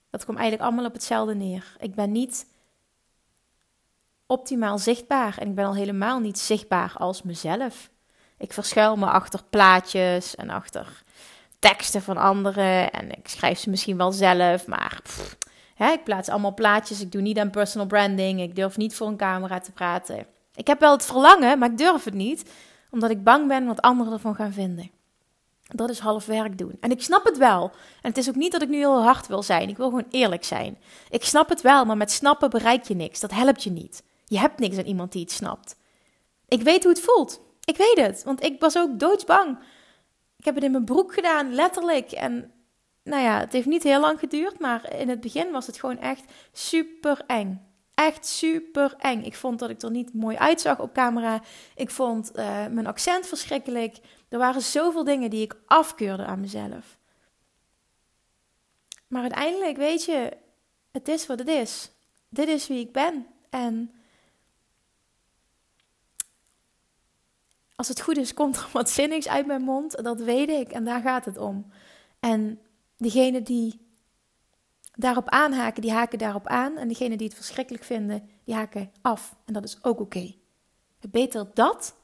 dat 0.10 0.26
komt 0.26 0.38
eigenlijk 0.38 0.68
allemaal 0.68 0.88
op 0.90 0.94
hetzelfde 0.94 1.36
neer. 1.36 1.76
Ik 1.80 1.96
ben 1.96 2.12
niet 2.12 2.46
optimaal 4.26 4.78
zichtbaar 4.78 5.38
en 5.38 5.48
ik 5.48 5.56
ben 5.56 5.66
al 5.66 5.76
helemaal 5.76 6.20
niet 6.20 6.40
zichtbaar 6.40 6.94
als 6.98 7.22
mezelf. 7.22 7.90
Ik 8.38 8.54
verschuil 8.54 8.96
me 8.96 9.06
achter 9.06 9.44
plaatjes 9.50 10.36
en 10.36 10.50
achter 10.50 11.04
teksten 11.60 12.02
van 12.02 12.18
anderen 12.18 12.92
en 12.92 13.12
ik 13.12 13.28
schrijf 13.28 13.60
ze 13.60 13.70
misschien 13.70 13.98
wel 13.98 14.12
zelf, 14.12 14.68
maar 14.68 15.02
Ik 15.90 16.04
plaats 16.04 16.30
allemaal 16.30 16.54
plaatjes. 16.54 17.02
Ik 17.02 17.12
doe 17.12 17.22
niet 17.22 17.38
aan 17.38 17.50
personal 17.50 17.88
branding. 17.88 18.42
Ik 18.42 18.56
durf 18.56 18.78
niet 18.78 18.96
voor 18.96 19.08
een 19.08 19.18
camera 19.18 19.60
te 19.60 19.72
praten. 19.72 20.26
Ik 20.56 20.68
heb 20.68 20.80
wel 20.80 20.92
het 20.92 21.06
verlangen, 21.06 21.60
maar 21.60 21.72
ik 21.72 21.78
durf 21.78 22.04
het 22.04 22.14
niet. 22.14 22.52
Omdat 22.90 23.10
ik 23.10 23.24
bang 23.24 23.48
ben 23.48 23.66
wat 23.66 23.82
anderen 23.82 24.14
ervan 24.14 24.36
gaan 24.36 24.54
vinden. 24.54 24.92
Dat 25.68 25.90
is 25.90 26.00
half 26.00 26.26
werk 26.26 26.58
doen. 26.58 26.78
En 26.80 26.92
ik 26.92 27.02
snap 27.02 27.24
het 27.24 27.38
wel. 27.38 27.64
En 28.02 28.10
het 28.10 28.18
is 28.18 28.30
ook 28.30 28.36
niet 28.36 28.52
dat 28.52 28.62
ik 28.62 28.70
nu 28.70 28.78
heel 28.78 29.04
hard 29.04 29.28
wil 29.28 29.44
zijn. 29.44 29.70
Ik 29.70 29.78
wil 29.78 29.90
gewoon 29.90 30.08
eerlijk 30.10 30.44
zijn. 30.44 30.78
Ik 31.10 31.24
snap 31.24 31.50
het 31.50 31.62
wel, 31.62 31.86
maar 31.86 31.98
met 31.98 32.12
snappen 32.12 32.50
bereik 32.50 32.84
je 32.84 32.96
niks. 32.96 33.20
Dat 33.20 33.32
helpt 33.32 33.64
je 33.64 33.72
niet. 33.72 34.04
Je 34.26 34.40
hebt 34.40 34.60
niks 34.60 34.78
aan 34.78 34.86
iemand 34.86 35.12
die 35.12 35.22
het 35.22 35.32
snapt. 35.32 35.76
Ik 36.48 36.62
weet 36.62 36.84
hoe 36.84 36.92
het 36.92 37.02
voelt. 37.02 37.42
Ik 37.64 37.78
weet 37.78 38.06
het, 38.06 38.24
want 38.24 38.44
ik 38.44 38.60
was 38.60 38.78
ook 38.78 39.00
doodsbang. 39.00 39.58
Ik 40.38 40.46
heb 40.46 40.56
het 40.56 40.64
in 40.64 40.72
mijn 40.72 40.86
broek 40.86 41.14
gedaan, 41.14 41.54
letterlijk. 41.54 42.12
En 42.12 42.52
nou 43.04 43.24
ja, 43.24 43.40
het 43.40 43.52
heeft 43.52 43.68
niet 43.68 43.84
heel 43.84 44.00
lang 44.00 44.20
geduurd, 44.20 44.60
maar 44.60 44.94
in 44.94 45.10
het 45.10 45.22
begin 45.22 45.52
was 45.52 45.68
het 45.68 45.80
gewoon 45.80 46.00
echt 46.00 46.24
super 46.52 47.24
eng. 47.28 47.70
Echt 47.94 48.26
super 48.26 48.96
eng. 48.98 49.24
Ik 49.24 49.36
vond 49.36 49.60
dat 49.60 49.70
ik 49.70 49.82
er 49.82 49.92
niet 49.92 50.14
mooi 50.14 50.38
uitzag 50.38 50.80
op 50.80 50.94
camera. 50.94 51.42
Ik 51.76 51.90
vond 51.90 52.32
uh, 52.36 52.68
mijn 52.68 52.88
accent 52.88 53.28
verschrikkelijk. 53.28 53.98
Er 54.30 54.38
waren 54.38 54.62
zoveel 54.62 55.04
dingen 55.04 55.30
die 55.30 55.42
ik 55.42 55.56
afkeurde 55.66 56.26
aan 56.26 56.40
mezelf. 56.40 56.98
Maar 59.08 59.22
uiteindelijk, 59.22 59.78
weet 59.78 60.06
je, 60.06 60.38
het 60.92 61.08
is 61.08 61.28
wat 61.28 61.40
het 61.40 61.48
is. 61.48 61.92
Dit 62.30 62.48
is 62.48 62.68
wie 62.68 62.80
ik 62.80 62.92
ben. 62.92 63.28
En 63.50 63.92
als 67.76 67.88
het 67.88 68.02
goed 68.02 68.18
is, 68.18 68.34
komt 68.34 68.58
er 68.58 68.68
wat 68.74 68.90
zinnigs 68.90 69.28
uit 69.28 69.46
mijn 69.46 69.62
mond. 69.62 70.04
Dat 70.04 70.20
weet 70.20 70.50
ik. 70.50 70.72
En 70.72 70.84
daar 70.84 71.02
gaat 71.02 71.26
het 71.26 71.38
om. 71.38 71.72
En 72.20 72.60
Degene 73.02 73.42
die 73.42 73.80
daarop 74.94 75.30
aanhaken, 75.30 75.82
die 75.82 75.92
haken 75.92 76.18
daarop 76.18 76.48
aan. 76.48 76.78
En 76.78 76.88
degene 76.88 77.18
die 77.18 77.28
het 77.28 77.36
verschrikkelijk 77.36 77.84
vinden, 77.84 78.30
die 78.44 78.56
haken 78.56 78.92
af. 79.02 79.36
En 79.46 79.54
dat 79.54 79.64
is 79.64 79.84
ook 79.84 80.00
oké. 80.00 80.34
Beter 81.10 81.48
dat 81.54 81.96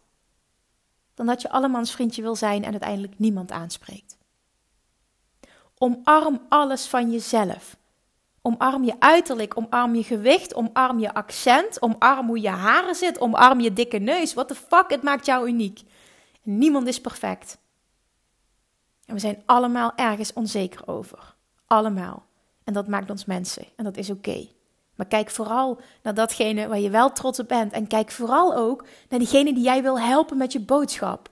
dan 1.13 1.25
dat 1.25 1.41
je 1.41 1.49
allemans 1.49 1.91
vriendje 1.91 2.21
wil 2.21 2.35
zijn 2.35 2.63
en 2.63 2.71
uiteindelijk 2.71 3.19
niemand 3.19 3.51
aanspreekt. 3.51 4.17
Omarm 5.77 6.45
alles 6.49 6.85
van 6.85 7.11
jezelf. 7.11 7.77
Omarm 8.41 8.83
je 8.83 8.95
uiterlijk, 8.99 9.57
omarm 9.57 9.95
je 9.95 10.03
gewicht, 10.03 10.55
omarm 10.55 10.99
je 10.99 11.13
accent, 11.13 11.81
omarm 11.81 12.27
hoe 12.27 12.41
je 12.41 12.49
haren 12.49 12.95
zit, 12.95 13.19
omarm 13.19 13.59
je 13.59 13.73
dikke 13.73 13.97
neus. 13.97 14.33
What 14.33 14.47
the 14.47 14.55
fuck, 14.55 14.89
het 14.89 15.03
maakt 15.03 15.25
jou 15.25 15.47
uniek. 15.47 15.81
Niemand 16.41 16.87
is 16.87 17.01
perfect. 17.01 17.57
En 19.07 19.13
we 19.13 19.19
zijn 19.19 19.43
allemaal 19.45 19.91
ergens 19.95 20.33
onzeker 20.33 20.87
over. 20.87 21.35
Allemaal. 21.67 22.25
En 22.63 22.73
dat 22.73 22.87
maakt 22.87 23.09
ons 23.09 23.25
mensen. 23.25 23.65
En 23.75 23.83
dat 23.83 23.97
is 23.97 24.09
oké. 24.09 24.47
Maar 24.95 25.07
kijk 25.07 25.29
vooral 25.29 25.79
naar 26.03 26.13
datgene 26.13 26.67
waar 26.67 26.79
je 26.79 26.89
wel 26.89 27.11
trots 27.11 27.39
op 27.39 27.47
bent. 27.47 27.71
En 27.71 27.87
kijk 27.87 28.11
vooral 28.11 28.55
ook 28.55 28.85
naar 29.09 29.19
diegene 29.19 29.53
die 29.53 29.63
jij 29.63 29.81
wil 29.81 29.99
helpen 29.99 30.37
met 30.37 30.51
je 30.51 30.59
boodschap. 30.59 31.29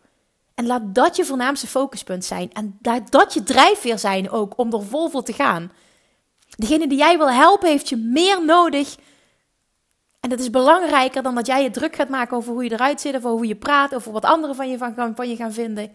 En 0.53 0.65
laat 0.65 0.95
dat 0.95 1.15
je 1.15 1.25
voornaamste 1.25 1.67
focuspunt 1.67 2.25
zijn. 2.25 2.53
En 2.53 2.77
laat 2.81 3.11
dat 3.11 3.33
je 3.33 3.43
drijfveer 3.43 3.99
zijn 3.99 4.29
ook 4.29 4.57
om 4.57 4.73
er 4.73 4.83
vol 4.83 5.21
te 5.21 5.33
gaan. 5.33 5.71
Degene 6.55 6.87
die 6.87 6.97
jij 6.97 7.17
wil 7.17 7.31
helpen 7.31 7.69
heeft 7.69 7.89
je 7.89 7.97
meer 7.97 8.45
nodig 8.45 8.95
En 10.19 10.29
dat 10.29 10.39
is 10.39 10.49
belangrijker 10.49 11.23
dan 11.23 11.35
dat 11.35 11.45
jij 11.45 11.63
je 11.63 11.71
druk 11.71 11.95
gaat 11.95 12.09
maken 12.09 12.37
over 12.37 12.53
hoe 12.53 12.63
je 12.63 12.71
eruit 12.71 13.01
zit, 13.01 13.15
of 13.15 13.25
over 13.25 13.37
hoe 13.37 13.47
je 13.47 13.55
praat, 13.55 13.95
over 13.95 14.11
wat 14.11 14.25
anderen 14.25 14.55
van 14.55 14.69
je, 14.69 14.77
van, 14.77 15.15
van 15.15 15.29
je 15.29 15.35
gaan 15.35 15.53
vinden. 15.53 15.91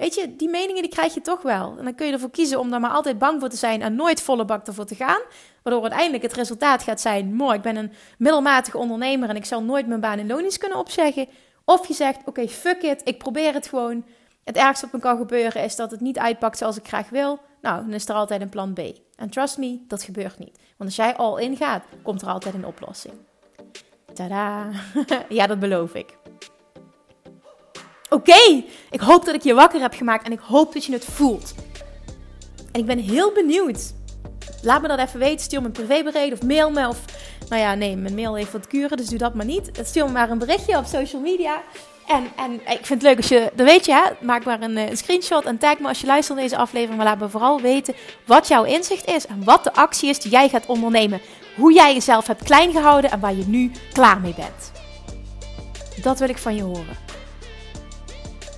Weet 0.00 0.14
je, 0.14 0.36
die 0.36 0.48
meningen 0.48 0.82
die 0.82 0.90
krijg 0.90 1.14
je 1.14 1.20
toch 1.20 1.42
wel. 1.42 1.74
En 1.78 1.84
dan 1.84 1.94
kun 1.94 2.06
je 2.06 2.12
ervoor 2.12 2.30
kiezen 2.30 2.58
om 2.58 2.70
daar 2.70 2.80
maar 2.80 2.90
altijd 2.90 3.18
bang 3.18 3.40
voor 3.40 3.48
te 3.48 3.56
zijn 3.56 3.82
en 3.82 3.94
nooit 3.94 4.22
volle 4.22 4.44
bak 4.44 4.66
ervoor 4.66 4.84
te 4.84 4.94
gaan. 4.94 5.20
Waardoor 5.62 5.82
uiteindelijk 5.82 6.22
het 6.22 6.32
resultaat 6.32 6.82
gaat 6.82 7.00
zijn: 7.00 7.34
mooi, 7.34 7.56
ik 7.56 7.62
ben 7.62 7.76
een 7.76 7.92
middelmatige 8.18 8.78
ondernemer 8.78 9.28
en 9.28 9.36
ik 9.36 9.44
zal 9.44 9.62
nooit 9.62 9.86
mijn 9.86 10.00
baan 10.00 10.18
in 10.18 10.26
loondienst 10.26 10.58
kunnen 10.58 10.78
opzeggen. 10.78 11.28
Of 11.64 11.88
je 11.88 11.94
zegt: 11.94 12.18
oké, 12.24 12.48
fuck 12.48 12.82
it, 12.82 13.00
ik 13.04 13.18
probeer 13.18 13.54
het 13.54 13.66
gewoon. 13.66 14.04
Het 14.44 14.56
ergste 14.56 14.84
wat 14.84 14.94
me 14.94 15.00
kan 15.00 15.16
gebeuren 15.16 15.62
is 15.64 15.76
dat 15.76 15.90
het 15.90 16.00
niet 16.00 16.18
uitpakt 16.18 16.58
zoals 16.58 16.76
ik 16.76 16.86
graag 16.86 17.08
wil. 17.08 17.38
Nou, 17.60 17.84
dan 17.84 17.92
is 17.92 18.08
er 18.08 18.14
altijd 18.14 18.40
een 18.40 18.48
plan 18.48 18.72
B. 18.72 18.80
En 19.16 19.30
trust 19.30 19.58
me, 19.58 19.84
dat 19.88 20.02
gebeurt 20.02 20.38
niet. 20.38 20.58
Want 20.76 20.90
als 20.90 20.96
jij 20.96 21.16
al 21.16 21.38
in 21.38 21.56
gaat, 21.56 21.84
komt 22.02 22.22
er 22.22 22.28
altijd 22.28 22.54
een 22.54 22.66
oplossing. 22.66 23.14
Tada! 24.14 24.70
ja, 25.28 25.46
dat 25.46 25.58
beloof 25.58 25.94
ik. 25.94 26.19
Oké, 28.10 28.64
ik 28.90 29.00
hoop 29.00 29.24
dat 29.24 29.34
ik 29.34 29.42
je 29.42 29.54
wakker 29.54 29.80
heb 29.80 29.94
gemaakt 29.94 30.26
en 30.26 30.32
ik 30.32 30.40
hoop 30.40 30.72
dat 30.72 30.84
je 30.84 30.92
het 30.92 31.04
voelt. 31.04 31.54
En 32.72 32.80
ik 32.80 32.86
ben 32.86 32.98
heel 32.98 33.32
benieuwd. 33.32 33.92
Laat 34.62 34.82
me 34.82 34.88
dat 34.88 34.98
even 34.98 35.18
weten. 35.18 35.40
Stuur 35.40 35.60
me 35.60 35.66
een 35.66 35.72
privébericht 35.72 36.32
of 36.32 36.42
mail 36.42 36.70
me. 36.70 36.88
Of, 36.88 36.98
nou 37.48 37.62
ja, 37.62 37.74
nee, 37.74 37.96
mijn 37.96 38.14
mail 38.14 38.34
heeft 38.34 38.52
wat 38.52 38.66
kuren, 38.66 38.96
dus 38.96 39.08
doe 39.08 39.18
dat 39.18 39.34
maar 39.34 39.46
niet. 39.46 39.70
Stuur 39.82 40.04
me 40.04 40.12
maar 40.12 40.30
een 40.30 40.38
berichtje 40.38 40.76
op 40.76 40.84
social 40.84 41.22
media. 41.22 41.62
En, 42.06 42.28
en 42.36 42.52
ik 42.52 42.86
vind 42.86 42.88
het 42.88 43.02
leuk 43.02 43.16
als 43.16 43.28
je, 43.28 43.50
dat 43.54 43.66
weet 43.66 43.84
je, 43.84 44.12
maak 44.20 44.44
maar 44.44 44.62
een, 44.62 44.76
een, 44.76 44.96
screenshot 44.96 45.44
en 45.44 45.58
tag 45.58 45.78
me 45.78 45.88
als 45.88 46.00
je 46.00 46.06
luistert 46.06 46.38
naar 46.38 46.48
deze 46.48 46.60
aflevering. 46.60 46.96
Maar 46.96 47.06
laat 47.06 47.18
me 47.18 47.28
vooral 47.28 47.60
weten 47.60 47.94
wat 48.26 48.48
jouw 48.48 48.64
inzicht 48.64 49.08
is 49.08 49.26
en 49.26 49.44
wat 49.44 49.64
de 49.64 49.72
actie 49.72 50.08
is 50.08 50.18
die 50.18 50.30
jij 50.30 50.48
gaat 50.48 50.66
ondernemen. 50.66 51.20
Hoe 51.56 51.72
jij 51.72 51.92
jezelf 51.94 52.26
hebt 52.26 52.42
klein 52.42 52.72
gehouden 52.72 53.10
en 53.10 53.20
waar 53.20 53.34
je 53.34 53.46
nu 53.46 53.70
klaar 53.92 54.20
mee 54.20 54.34
bent. 54.34 54.72
Dat 56.02 56.18
wil 56.18 56.28
ik 56.28 56.38
van 56.38 56.54
je 56.54 56.62
horen. 56.62 56.96